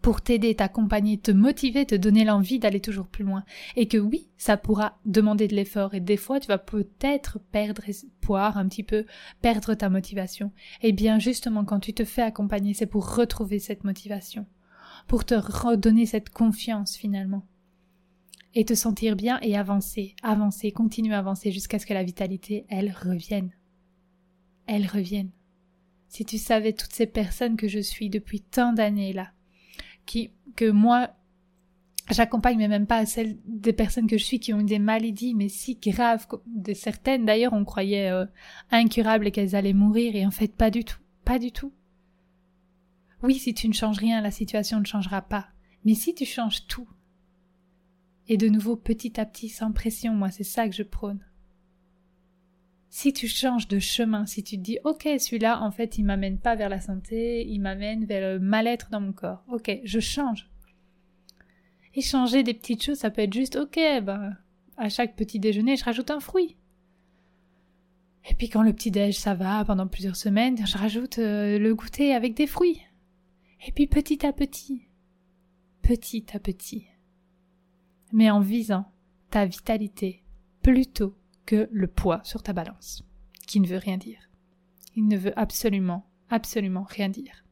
Pour 0.00 0.22
t'aider, 0.22 0.54
t'accompagner, 0.54 1.18
te 1.18 1.30
motiver, 1.30 1.84
te 1.84 1.94
donner 1.94 2.24
l'envie 2.24 2.58
d'aller 2.58 2.80
toujours 2.80 3.06
plus 3.06 3.22
loin. 3.22 3.44
Et 3.76 3.86
que 3.86 3.98
oui, 3.98 4.30
ça 4.38 4.56
pourra 4.56 4.98
demander 5.04 5.46
de 5.46 5.54
l'effort 5.54 5.92
et 5.92 6.00
des 6.00 6.16
fois 6.16 6.40
tu 6.40 6.48
vas 6.48 6.56
peut-être 6.56 7.38
perdre 7.52 7.86
espoir 7.86 8.56
un 8.56 8.66
petit 8.66 8.82
peu, 8.82 9.04
perdre 9.42 9.74
ta 9.74 9.90
motivation. 9.90 10.52
Et 10.80 10.92
bien 10.92 11.18
justement 11.18 11.66
quand 11.66 11.80
tu 11.80 11.92
te 11.92 12.06
fais 12.06 12.22
accompagner, 12.22 12.72
c'est 12.72 12.86
pour 12.86 13.14
retrouver 13.14 13.58
cette 13.58 13.84
motivation, 13.84 14.46
pour 15.06 15.26
te 15.26 15.34
redonner 15.34 16.06
cette 16.06 16.30
confiance 16.30 16.96
finalement 16.96 17.46
et 18.56 18.64
te 18.64 18.74
sentir 18.74 19.16
bien 19.16 19.38
et 19.42 19.54
avancer, 19.54 20.16
avancer, 20.22 20.72
continuer 20.72 21.14
à 21.14 21.18
avancer 21.18 21.52
jusqu'à 21.52 21.78
ce 21.78 21.84
que 21.84 21.92
la 21.92 22.02
vitalité, 22.02 22.64
elle, 22.70 22.90
revienne. 22.90 23.50
Elle 24.66 24.86
revienne. 24.86 25.30
Si 26.08 26.24
tu 26.24 26.38
savais 26.38 26.72
toutes 26.72 26.94
ces 26.94 27.06
personnes 27.06 27.58
que 27.58 27.68
je 27.68 27.80
suis 27.80 28.08
depuis 28.08 28.40
tant 28.40 28.72
d'années 28.72 29.12
là, 29.12 29.30
qui, 30.06 30.30
que 30.56 30.70
moi, 30.70 31.10
j'accompagne, 32.10 32.56
mais 32.56 32.66
même 32.66 32.86
pas 32.86 33.04
celles 33.04 33.36
des 33.44 33.74
personnes 33.74 34.06
que 34.06 34.16
je 34.16 34.24
suis 34.24 34.40
qui 34.40 34.54
ont 34.54 34.62
des 34.62 34.78
maladies, 34.78 35.34
mais 35.34 35.50
si 35.50 35.74
graves, 35.74 36.26
de 36.46 36.72
certaines 36.72 37.26
d'ailleurs, 37.26 37.52
on 37.52 37.66
croyait 37.66 38.10
euh, 38.10 38.24
incurables 38.70 39.26
et 39.26 39.32
qu'elles 39.32 39.54
allaient 39.54 39.74
mourir, 39.74 40.16
et 40.16 40.24
en 40.24 40.30
fait 40.30 40.56
pas 40.56 40.70
du 40.70 40.82
tout, 40.82 41.00
pas 41.26 41.38
du 41.38 41.52
tout. 41.52 41.74
Oui, 43.22 43.34
si 43.34 43.52
tu 43.52 43.68
ne 43.68 43.74
changes 43.74 43.98
rien, 43.98 44.22
la 44.22 44.30
situation 44.30 44.80
ne 44.80 44.86
changera 44.86 45.20
pas. 45.20 45.48
Mais 45.84 45.94
si 45.94 46.14
tu 46.14 46.24
changes 46.24 46.66
tout, 46.66 46.88
et 48.28 48.36
de 48.36 48.48
nouveau 48.48 48.76
petit 48.76 49.20
à 49.20 49.26
petit, 49.26 49.48
sans 49.48 49.72
pression, 49.72 50.14
moi 50.14 50.30
c'est 50.30 50.44
ça 50.44 50.68
que 50.68 50.74
je 50.74 50.82
prône. 50.82 51.24
Si 52.88 53.12
tu 53.12 53.28
changes 53.28 53.68
de 53.68 53.78
chemin, 53.78 54.26
si 54.26 54.42
tu 54.42 54.56
te 54.56 54.62
dis 54.62 54.78
ok 54.84 55.08
celui-là 55.18 55.62
en 55.62 55.70
fait 55.70 55.98
il 55.98 56.04
m'amène 56.04 56.38
pas 56.38 56.54
vers 56.54 56.68
la 56.68 56.80
santé, 56.80 57.46
il 57.46 57.60
m'amène 57.60 58.04
vers 58.04 58.34
le 58.34 58.40
mal-être 58.40 58.90
dans 58.90 59.00
mon 59.00 59.12
corps, 59.12 59.44
ok 59.48 59.80
je 59.84 60.00
change. 60.00 60.48
Et 61.94 62.00
changer 62.00 62.42
des 62.42 62.54
petites 62.54 62.82
choses, 62.82 62.98
ça 62.98 63.10
peut 63.10 63.22
être 63.22 63.34
juste 63.34 63.56
ok 63.56 63.78
ben 64.02 64.36
à 64.76 64.88
chaque 64.88 65.16
petit 65.16 65.38
déjeuner 65.38 65.76
je 65.76 65.84
rajoute 65.84 66.10
un 66.10 66.20
fruit. 66.20 66.56
Et 68.28 68.34
puis 68.34 68.48
quand 68.48 68.62
le 68.62 68.72
petit 68.72 68.90
déj 68.90 69.18
ça 69.18 69.34
va 69.34 69.64
pendant 69.64 69.86
plusieurs 69.86 70.16
semaines, 70.16 70.66
je 70.66 70.78
rajoute 70.78 71.18
euh, 71.18 71.58
le 71.58 71.74
goûter 71.74 72.12
avec 72.12 72.34
des 72.34 72.46
fruits. 72.46 72.82
Et 73.66 73.72
puis 73.72 73.86
petit 73.86 74.26
à 74.26 74.32
petit, 74.32 74.82
petit 75.82 76.26
à 76.32 76.38
petit, 76.38 76.86
mais 78.16 78.30
en 78.30 78.40
visant 78.40 78.90
ta 79.28 79.44
vitalité 79.44 80.24
plutôt 80.62 81.14
que 81.44 81.68
le 81.70 81.86
poids 81.86 82.22
sur 82.24 82.42
ta 82.42 82.54
balance, 82.54 83.04
qui 83.46 83.60
ne 83.60 83.66
veut 83.66 83.76
rien 83.76 83.98
dire. 83.98 84.30
Il 84.96 85.06
ne 85.06 85.18
veut 85.18 85.38
absolument, 85.38 86.06
absolument 86.30 86.86
rien 86.88 87.10
dire. 87.10 87.44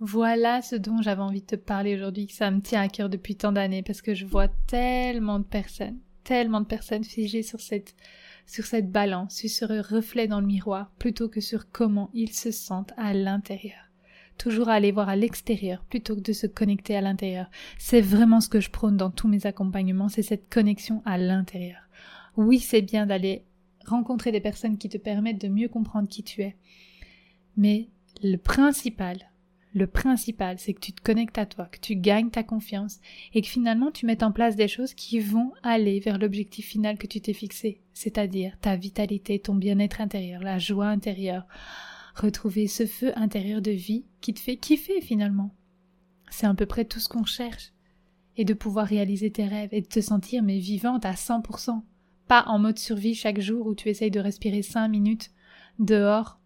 Voilà 0.00 0.62
ce 0.62 0.76
dont 0.76 1.02
j'avais 1.02 1.20
envie 1.20 1.42
de 1.42 1.46
te 1.46 1.56
parler 1.56 1.94
aujourd'hui, 1.94 2.26
ça 2.30 2.50
me 2.50 2.62
tient 2.62 2.80
à 2.80 2.88
cœur 2.88 3.10
depuis 3.10 3.36
tant 3.36 3.52
d'années, 3.52 3.82
parce 3.82 4.00
que 4.00 4.14
je 4.14 4.24
vois 4.24 4.48
tellement 4.66 5.38
de 5.38 5.44
personnes, 5.44 5.98
tellement 6.24 6.62
de 6.62 6.66
personnes 6.66 7.04
figées 7.04 7.42
sur 7.42 7.60
cette, 7.60 7.94
sur 8.46 8.64
cette 8.64 8.90
balance, 8.90 9.36
sur 9.36 9.50
ce 9.50 9.94
reflet 9.94 10.26
dans 10.26 10.40
le 10.40 10.46
miroir, 10.46 10.90
plutôt 10.98 11.28
que 11.28 11.42
sur 11.42 11.70
comment 11.70 12.08
ils 12.14 12.32
se 12.32 12.50
sentent 12.50 12.94
à 12.96 13.12
l'intérieur 13.12 13.91
toujours 14.38 14.68
aller 14.68 14.92
voir 14.92 15.08
à 15.08 15.16
l'extérieur 15.16 15.84
plutôt 15.88 16.16
que 16.16 16.20
de 16.20 16.32
se 16.32 16.46
connecter 16.46 16.96
à 16.96 17.00
l'intérieur. 17.00 17.46
C'est 17.78 18.00
vraiment 18.00 18.40
ce 18.40 18.48
que 18.48 18.60
je 18.60 18.70
prône 18.70 18.96
dans 18.96 19.10
tous 19.10 19.28
mes 19.28 19.46
accompagnements, 19.46 20.08
c'est 20.08 20.22
cette 20.22 20.48
connexion 20.48 21.02
à 21.04 21.18
l'intérieur. 21.18 21.80
Oui, 22.36 22.58
c'est 22.58 22.82
bien 22.82 23.06
d'aller 23.06 23.44
rencontrer 23.86 24.32
des 24.32 24.40
personnes 24.40 24.78
qui 24.78 24.88
te 24.88 24.98
permettent 24.98 25.40
de 25.40 25.48
mieux 25.48 25.68
comprendre 25.68 26.08
qui 26.08 26.22
tu 26.22 26.42
es. 26.42 26.56
Mais 27.56 27.88
le 28.22 28.36
principal, 28.36 29.18
le 29.74 29.86
principal, 29.86 30.58
c'est 30.58 30.74
que 30.74 30.80
tu 30.80 30.92
te 30.92 31.02
connectes 31.02 31.38
à 31.38 31.46
toi, 31.46 31.66
que 31.66 31.78
tu 31.78 31.96
gagnes 31.96 32.30
ta 32.30 32.42
confiance 32.42 33.00
et 33.34 33.40
que 33.40 33.48
finalement 33.48 33.90
tu 33.90 34.06
mettes 34.06 34.22
en 34.22 34.32
place 34.32 34.56
des 34.56 34.68
choses 34.68 34.94
qui 34.94 35.18
vont 35.18 35.52
aller 35.62 35.98
vers 36.00 36.18
l'objectif 36.18 36.66
final 36.66 36.98
que 36.98 37.06
tu 37.06 37.20
t'es 37.20 37.32
fixé, 37.32 37.80
c'est-à-dire 37.94 38.56
ta 38.60 38.76
vitalité, 38.76 39.38
ton 39.38 39.54
bien-être 39.54 40.00
intérieur, 40.00 40.42
la 40.42 40.58
joie 40.58 40.88
intérieure, 40.88 41.46
retrouver 42.14 42.66
ce 42.66 42.86
feu 42.86 43.12
intérieur 43.16 43.62
de 43.62 43.70
vie 43.70 44.04
qui 44.20 44.34
te 44.34 44.40
fait 44.40 44.56
kiffer 44.56 45.00
finalement. 45.00 45.54
C'est 46.30 46.46
à 46.46 46.54
peu 46.54 46.66
près 46.66 46.84
tout 46.84 47.00
ce 47.00 47.08
qu'on 47.08 47.24
cherche. 47.24 47.72
Et 48.36 48.46
de 48.46 48.54
pouvoir 48.54 48.86
réaliser 48.86 49.30
tes 49.30 49.44
rêves 49.44 49.74
et 49.74 49.82
de 49.82 49.86
te 49.86 50.00
sentir 50.00 50.42
mais 50.42 50.58
vivante 50.58 51.04
à 51.04 51.12
100%. 51.12 51.82
Pas 52.28 52.44
en 52.46 52.58
mode 52.58 52.78
survie 52.78 53.14
chaque 53.14 53.40
jour 53.40 53.66
où 53.66 53.74
tu 53.74 53.90
essayes 53.90 54.10
de 54.10 54.20
respirer 54.20 54.62
cinq 54.62 54.88
minutes 54.88 55.30
dehors 55.78 56.40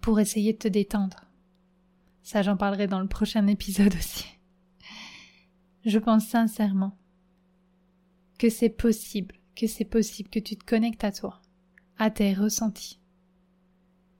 pour 0.00 0.20
essayer 0.20 0.54
de 0.54 0.58
te 0.58 0.68
détendre. 0.68 1.26
Ça 2.22 2.42
j'en 2.42 2.56
parlerai 2.56 2.86
dans 2.86 3.00
le 3.00 3.08
prochain 3.08 3.46
épisode 3.46 3.94
aussi. 3.98 4.24
Je 5.84 5.98
pense 5.98 6.26
sincèrement 6.26 6.96
que 8.38 8.48
c'est 8.48 8.70
possible, 8.70 9.36
que 9.54 9.66
c'est 9.66 9.84
possible 9.84 10.30
que 10.30 10.40
tu 10.40 10.56
te 10.56 10.64
connectes 10.64 11.04
à 11.04 11.12
toi, 11.12 11.40
à 11.98 12.10
tes 12.10 12.34
ressentis, 12.34 12.98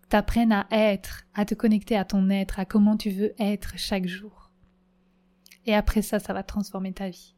t'apprennes 0.09 0.53
à 0.53 0.67
être, 0.71 1.25
à 1.35 1.45
te 1.45 1.55
connecter 1.55 1.97
à 1.97 2.05
ton 2.05 2.31
être, 2.31 2.59
à 2.59 2.65
comment 2.65 2.97
tu 2.97 3.11
veux 3.11 3.35
être 3.39 3.75
chaque 3.77 4.07
jour. 4.07 4.51
Et 5.67 5.75
après 5.75 6.03
ça, 6.03 6.19
ça 6.19 6.33
va 6.33 6.43
transformer 6.43 6.93
ta 6.93 7.09
vie. 7.09 7.35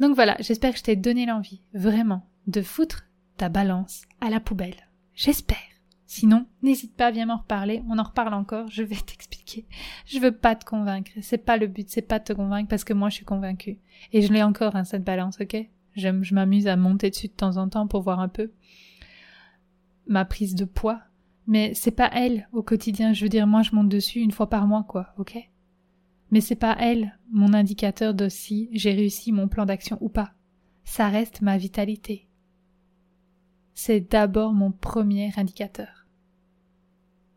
Donc 0.00 0.14
voilà, 0.14 0.36
j'espère 0.40 0.72
que 0.72 0.78
je 0.78 0.84
t'ai 0.84 0.96
donné 0.96 1.24
l'envie, 1.24 1.62
vraiment, 1.72 2.28
de 2.46 2.60
foutre 2.60 3.06
ta 3.38 3.48
balance 3.48 4.02
à 4.20 4.28
la 4.28 4.40
poubelle. 4.40 4.88
J'espère. 5.14 5.56
Sinon, 6.06 6.46
n'hésite 6.62 6.94
pas, 6.94 7.10
viens 7.10 7.26
m'en 7.26 7.38
reparler, 7.38 7.82
on 7.88 7.98
en 7.98 8.04
reparle 8.04 8.34
encore, 8.34 8.68
je 8.70 8.82
vais 8.82 8.96
t'expliquer. 9.06 9.66
Je 10.06 10.18
veux 10.18 10.32
pas 10.32 10.54
te 10.54 10.64
convaincre, 10.64 11.10
c'est 11.20 11.38
pas 11.38 11.56
le 11.56 11.66
but, 11.66 11.88
c'est 11.88 12.02
pas 12.02 12.18
de 12.18 12.24
te 12.24 12.32
convaincre 12.32 12.68
parce 12.68 12.84
que 12.84 12.92
moi 12.92 13.08
je 13.08 13.16
suis 13.16 13.24
convaincue. 13.24 13.78
Et 14.12 14.22
je 14.22 14.32
l'ai 14.32 14.42
encore, 14.42 14.76
hein, 14.76 14.84
cette 14.84 15.04
balance, 15.04 15.38
ok? 15.40 15.56
Je 15.96 16.34
m'amuse 16.34 16.68
à 16.68 16.76
monter 16.76 17.08
dessus 17.10 17.28
de 17.28 17.32
temps 17.32 17.56
en 17.56 17.68
temps 17.70 17.86
pour 17.86 18.02
voir 18.02 18.20
un 18.20 18.28
peu 18.28 18.52
ma 20.06 20.24
prise 20.24 20.54
de 20.54 20.66
poids. 20.66 21.00
Mais 21.46 21.74
c'est 21.74 21.92
pas 21.92 22.10
elle 22.12 22.48
au 22.52 22.62
quotidien, 22.62 23.12
je 23.12 23.22
veux 23.22 23.28
dire, 23.28 23.46
moi 23.46 23.62
je 23.62 23.74
monte 23.74 23.88
dessus 23.88 24.20
une 24.20 24.32
fois 24.32 24.48
par 24.48 24.66
mois, 24.66 24.84
quoi, 24.84 25.14
ok? 25.16 25.38
Mais 26.30 26.40
c'est 26.40 26.56
pas 26.56 26.76
elle, 26.80 27.18
mon 27.30 27.52
indicateur 27.52 28.14
de 28.14 28.28
si 28.28 28.68
j'ai 28.72 28.92
réussi 28.92 29.30
mon 29.30 29.46
plan 29.46 29.64
d'action 29.64 29.96
ou 30.00 30.08
pas. 30.08 30.32
Ça 30.84 31.08
reste 31.08 31.40
ma 31.40 31.56
vitalité. 31.56 32.26
C'est 33.74 34.00
d'abord 34.00 34.52
mon 34.52 34.72
premier 34.72 35.32
indicateur. 35.36 36.06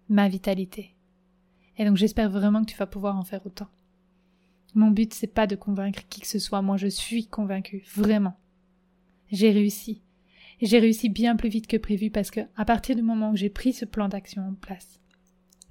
Ma 0.08 0.28
vitalité. 0.28 0.96
Et 1.78 1.86
donc 1.86 1.98
j'espère 1.98 2.32
vraiment 2.32 2.64
que 2.64 2.72
tu 2.72 2.78
vas 2.78 2.88
pouvoir 2.88 3.16
en 3.16 3.24
faire 3.24 3.46
autant. 3.46 3.70
Mon 4.74 4.90
but 4.92 5.14
c'est 5.14 5.28
pas 5.28 5.48
de 5.48 5.56
convaincre 5.56 6.08
qui 6.10 6.22
que 6.22 6.28
ce 6.28 6.40
soit, 6.40 6.62
moi 6.62 6.78
je 6.78 6.88
suis 6.88 7.28
convaincue, 7.28 7.84
vraiment. 7.96 8.38
J'ai 9.32 9.52
réussi. 9.52 10.02
J'ai 10.62 10.80
réussi 10.80 11.10
bien 11.10 11.36
plus 11.36 11.50
vite 11.50 11.68
que 11.68 11.78
prévu 11.78 12.10
parce 12.10 12.32
que 12.32 12.42
à 12.56 12.66
partir 12.66 12.96
du 12.96 13.02
moment 13.02 13.32
où 13.32 13.36
j'ai 13.36 13.50
pris 13.50 13.74
ce 13.74 13.86
plan 13.86 14.10
d'action 14.10 14.50
en 14.50 14.54
place, 14.54 15.00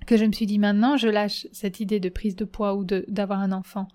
que 0.06 0.16
je 0.16 0.24
me 0.24 0.32
suis 0.32 0.46
dit 0.46 0.58
maintenant 0.58 0.96
je 0.96 1.08
lâche 1.08 1.46
cette 1.52 1.80
idée 1.80 2.00
de 2.00 2.08
prise 2.08 2.36
de 2.36 2.46
poids 2.46 2.74
ou 2.74 2.84
d'avoir 2.84 3.40
un 3.40 3.52
enfant. 3.52 3.88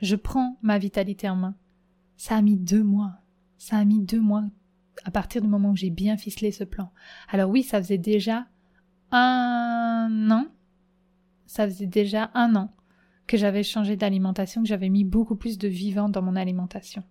Je 0.00 0.14
prends 0.14 0.58
ma 0.62 0.78
vitalité 0.78 1.28
en 1.28 1.36
main. 1.36 1.56
Ça 2.16 2.36
a 2.36 2.42
mis 2.42 2.56
deux 2.56 2.84
mois. 2.84 3.12
Ça 3.58 3.76
a 3.76 3.84
mis 3.84 4.00
deux 4.00 4.20
mois 4.20 4.44
à 5.04 5.10
partir 5.10 5.42
du 5.42 5.48
moment 5.48 5.70
où 5.70 5.76
j'ai 5.76 5.90
bien 5.90 6.16
ficelé 6.16 6.52
ce 6.52 6.64
plan. 6.64 6.92
Alors 7.28 7.50
oui, 7.50 7.62
ça 7.62 7.82
faisait 7.82 7.98
déjà 7.98 8.46
un 9.10 10.28
an. 10.30 10.46
Ça 11.46 11.66
faisait 11.66 11.86
déjà 11.86 12.30
un 12.34 12.54
an 12.54 12.72
que 13.26 13.36
j'avais 13.36 13.62
changé 13.62 13.96
d'alimentation, 13.96 14.62
que 14.62 14.68
j'avais 14.68 14.88
mis 14.88 15.04
beaucoup 15.04 15.36
plus 15.36 15.58
de 15.58 15.68
vivant 15.68 16.08
dans 16.08 16.22
mon 16.22 16.36
alimentation. 16.36 17.02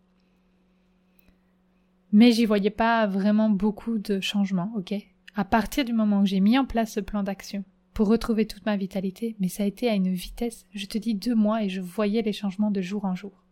Mais 2.16 2.32
j'y 2.32 2.46
voyais 2.46 2.70
pas 2.70 3.08
vraiment 3.08 3.50
beaucoup 3.50 3.98
de 3.98 4.22
changements, 4.22 4.72
ok? 4.78 4.94
À 5.36 5.44
partir 5.44 5.84
du 5.84 5.92
moment 5.92 6.22
où 6.22 6.26
j'ai 6.26 6.40
mis 6.40 6.58
en 6.58 6.64
place 6.64 6.94
ce 6.94 7.02
plan 7.02 7.24
d'action, 7.24 7.66
pour 7.94 8.08
retrouver 8.08 8.48
toute 8.48 8.66
ma 8.66 8.78
vitalité, 8.78 9.36
mais 9.42 9.50
ça 9.50 9.64
a 9.64 9.66
été 9.66 9.90
à 9.90 9.96
une 9.96 10.14
vitesse, 10.14 10.64
je 10.74 10.86
te 10.86 10.98
dis 10.98 11.14
deux 11.14 11.36
mois 11.36 11.62
et 11.62 11.68
je 11.68 11.82
voyais 11.82 12.22
les 12.22 12.32
changements 12.32 12.72
de 12.72 12.80
jour 12.80 13.04
en 13.04 13.16
jour. 13.16 13.44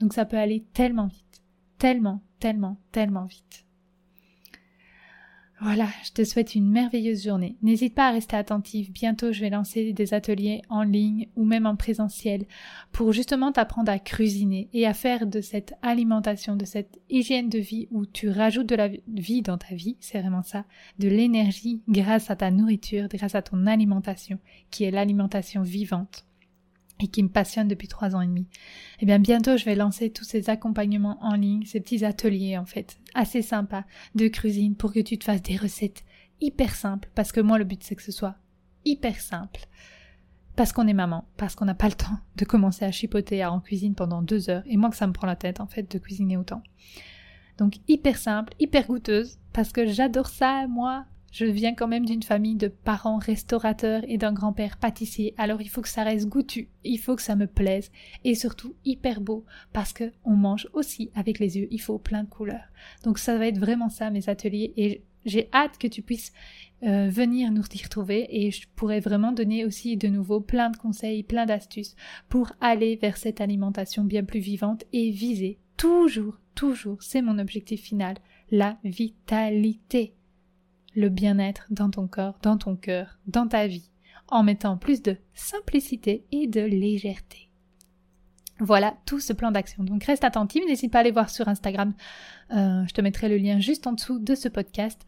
Donc 0.00 0.14
ça 0.14 0.24
peut 0.24 0.38
aller 0.38 0.64
tellement 0.72 1.08
vite, 1.08 1.42
tellement, 1.76 2.22
tellement, 2.40 2.80
tellement 2.92 3.26
vite. 3.26 3.66
Voilà, 5.60 5.88
je 6.04 6.12
te 6.12 6.22
souhaite 6.22 6.54
une 6.54 6.70
merveilleuse 6.70 7.24
journée. 7.24 7.56
N'hésite 7.62 7.94
pas 7.94 8.08
à 8.08 8.12
rester 8.12 8.36
attentif. 8.36 8.92
Bientôt, 8.92 9.32
je 9.32 9.40
vais 9.40 9.50
lancer 9.50 9.92
des 9.92 10.14
ateliers 10.14 10.62
en 10.68 10.84
ligne 10.84 11.26
ou 11.34 11.44
même 11.44 11.66
en 11.66 11.74
présentiel 11.74 12.46
pour 12.92 13.12
justement 13.12 13.50
t'apprendre 13.50 13.90
à 13.90 13.98
cuisiner 13.98 14.68
et 14.72 14.86
à 14.86 14.94
faire 14.94 15.26
de 15.26 15.40
cette 15.40 15.74
alimentation, 15.82 16.54
de 16.54 16.64
cette 16.64 17.00
hygiène 17.10 17.48
de 17.48 17.58
vie 17.58 17.88
où 17.90 18.06
tu 18.06 18.30
rajoutes 18.30 18.68
de 18.68 18.76
la 18.76 18.88
vie 19.08 19.42
dans 19.42 19.58
ta 19.58 19.74
vie, 19.74 19.96
c'est 19.98 20.20
vraiment 20.20 20.44
ça, 20.44 20.64
de 21.00 21.08
l'énergie 21.08 21.82
grâce 21.88 22.30
à 22.30 22.36
ta 22.36 22.52
nourriture, 22.52 23.08
grâce 23.08 23.34
à 23.34 23.42
ton 23.42 23.66
alimentation, 23.66 24.38
qui 24.70 24.84
est 24.84 24.92
l'alimentation 24.92 25.62
vivante 25.62 26.27
et 27.00 27.08
qui 27.08 27.22
me 27.22 27.28
passionne 27.28 27.68
depuis 27.68 27.88
trois 27.88 28.16
ans 28.16 28.20
et 28.20 28.26
demi. 28.26 28.46
Eh 29.00 29.06
bien, 29.06 29.18
bientôt, 29.18 29.56
je 29.56 29.64
vais 29.64 29.74
lancer 29.74 30.10
tous 30.10 30.24
ces 30.24 30.50
accompagnements 30.50 31.18
en 31.22 31.34
ligne, 31.34 31.64
ces 31.64 31.80
petits 31.80 32.04
ateliers, 32.04 32.58
en 32.58 32.66
fait, 32.66 32.98
assez 33.14 33.42
sympas, 33.42 33.84
de 34.14 34.28
cuisine 34.28 34.74
pour 34.74 34.92
que 34.92 35.00
tu 35.00 35.18
te 35.18 35.24
fasses 35.24 35.42
des 35.42 35.56
recettes 35.56 36.04
hyper 36.40 36.74
simples, 36.74 37.08
parce 37.14 37.32
que 37.32 37.40
moi, 37.40 37.58
le 37.58 37.64
but, 37.64 37.82
c'est 37.82 37.94
que 37.94 38.02
ce 38.02 38.12
soit 38.12 38.36
hyper 38.84 39.20
simple. 39.20 39.66
Parce 40.56 40.72
qu'on 40.72 40.88
est 40.88 40.94
maman, 40.94 41.24
parce 41.36 41.54
qu'on 41.54 41.66
n'a 41.66 41.74
pas 41.74 41.88
le 41.88 41.94
temps 41.94 42.18
de 42.36 42.44
commencer 42.44 42.84
à 42.84 42.90
chipoter 42.90 43.44
en 43.44 43.60
cuisine 43.60 43.94
pendant 43.94 44.22
deux 44.22 44.50
heures, 44.50 44.64
et 44.66 44.76
moi 44.76 44.90
que 44.90 44.96
ça 44.96 45.06
me 45.06 45.12
prend 45.12 45.26
la 45.26 45.36
tête, 45.36 45.60
en 45.60 45.66
fait, 45.66 45.90
de 45.90 45.98
cuisiner 45.98 46.36
autant. 46.36 46.62
Donc, 47.58 47.74
hyper 47.86 48.16
simple, 48.16 48.54
hyper 48.58 48.86
goûteuse, 48.86 49.38
parce 49.52 49.72
que 49.72 49.86
j'adore 49.86 50.28
ça, 50.28 50.66
moi, 50.68 51.06
je 51.30 51.44
viens 51.44 51.74
quand 51.74 51.88
même 51.88 52.06
d'une 52.06 52.22
famille 52.22 52.56
de 52.56 52.68
parents 52.68 53.18
restaurateurs 53.18 54.02
et 54.08 54.18
d'un 54.18 54.32
grand-père 54.32 54.78
pâtissier, 54.78 55.34
alors 55.36 55.60
il 55.60 55.68
faut 55.68 55.82
que 55.82 55.88
ça 55.88 56.04
reste 56.04 56.28
goûtu, 56.28 56.68
il 56.84 56.98
faut 56.98 57.16
que 57.16 57.22
ça 57.22 57.36
me 57.36 57.46
plaise, 57.46 57.90
et 58.24 58.34
surtout 58.34 58.74
hyper 58.84 59.20
beau, 59.20 59.44
parce 59.72 59.92
que 59.92 60.12
on 60.24 60.34
mange 60.34 60.68
aussi 60.72 61.10
avec 61.14 61.38
les 61.38 61.58
yeux, 61.58 61.68
il 61.70 61.80
faut 61.80 61.98
plein 61.98 62.24
de 62.24 62.28
couleurs. 62.28 62.68
Donc 63.04 63.18
ça 63.18 63.36
va 63.36 63.46
être 63.46 63.58
vraiment 63.58 63.88
ça 63.88 64.10
mes 64.10 64.28
ateliers, 64.28 64.72
et 64.76 65.04
j'ai 65.24 65.48
hâte 65.52 65.78
que 65.78 65.88
tu 65.88 66.02
puisses 66.02 66.32
euh, 66.84 67.08
venir 67.08 67.50
nous 67.50 67.64
y 67.74 67.82
retrouver, 67.82 68.26
et 68.30 68.50
je 68.50 68.66
pourrais 68.74 69.00
vraiment 69.00 69.32
donner 69.32 69.64
aussi 69.64 69.96
de 69.96 70.08
nouveau 70.08 70.40
plein 70.40 70.70
de 70.70 70.76
conseils, 70.76 71.22
plein 71.22 71.44
d'astuces 71.44 71.96
pour 72.28 72.52
aller 72.60 72.96
vers 72.96 73.16
cette 73.16 73.40
alimentation 73.40 74.04
bien 74.04 74.24
plus 74.24 74.40
vivante 74.40 74.84
et 74.92 75.10
viser 75.10 75.58
toujours, 75.76 76.38
toujours, 76.54 77.02
c'est 77.02 77.22
mon 77.22 77.38
objectif 77.38 77.82
final, 77.82 78.16
la 78.50 78.78
vitalité 78.84 80.14
le 80.98 81.08
bien-être 81.08 81.66
dans 81.70 81.90
ton 81.90 82.06
corps, 82.06 82.38
dans 82.42 82.58
ton 82.58 82.76
cœur, 82.76 83.18
dans 83.26 83.46
ta 83.46 83.66
vie, 83.66 83.90
en 84.28 84.42
mettant 84.42 84.76
plus 84.76 85.02
de 85.02 85.16
simplicité 85.34 86.24
et 86.32 86.46
de 86.46 86.60
légèreté. 86.60 87.48
Voilà 88.60 88.96
tout 89.06 89.20
ce 89.20 89.32
plan 89.32 89.52
d'action. 89.52 89.84
Donc 89.84 90.04
reste 90.04 90.24
attentive, 90.24 90.64
n'hésite 90.66 90.90
pas 90.90 90.98
à 90.98 91.00
aller 91.02 91.12
voir 91.12 91.30
sur 91.30 91.48
Instagram. 91.48 91.94
Euh, 92.52 92.84
je 92.86 92.92
te 92.92 93.00
mettrai 93.00 93.28
le 93.28 93.36
lien 93.36 93.60
juste 93.60 93.86
en 93.86 93.92
dessous 93.92 94.18
de 94.18 94.34
ce 94.34 94.48
podcast. 94.48 95.00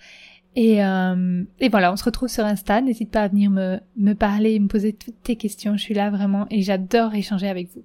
Et, 0.56 0.84
euh, 0.84 1.44
et 1.58 1.68
voilà, 1.68 1.92
on 1.92 1.96
se 1.96 2.04
retrouve 2.04 2.28
sur 2.28 2.44
Insta. 2.44 2.80
N'hésite 2.80 3.10
pas 3.10 3.22
à 3.22 3.28
venir 3.28 3.50
me, 3.50 3.80
me 3.96 4.14
parler, 4.14 4.58
me 4.60 4.68
poser 4.68 4.92
toutes 4.92 5.20
tes 5.22 5.36
questions. 5.36 5.76
Je 5.76 5.82
suis 5.82 5.94
là 5.94 6.10
vraiment 6.10 6.46
et 6.50 6.62
j'adore 6.62 7.14
échanger 7.14 7.48
avec 7.48 7.68
vous. 7.74 7.82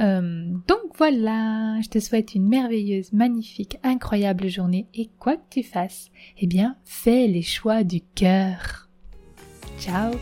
Euh, 0.00 0.46
donc 0.66 0.96
voilà, 0.96 1.80
je 1.82 1.88
te 1.88 1.98
souhaite 1.98 2.34
une 2.34 2.48
merveilleuse, 2.48 3.12
magnifique, 3.12 3.78
incroyable 3.82 4.48
journée 4.48 4.86
et 4.94 5.08
quoi 5.18 5.36
que 5.36 5.42
tu 5.50 5.62
fasses, 5.62 6.10
eh 6.38 6.46
bien, 6.46 6.76
fais 6.84 7.26
les 7.26 7.42
choix 7.42 7.84
du 7.84 8.00
cœur. 8.14 8.88
Ciao 9.78 10.12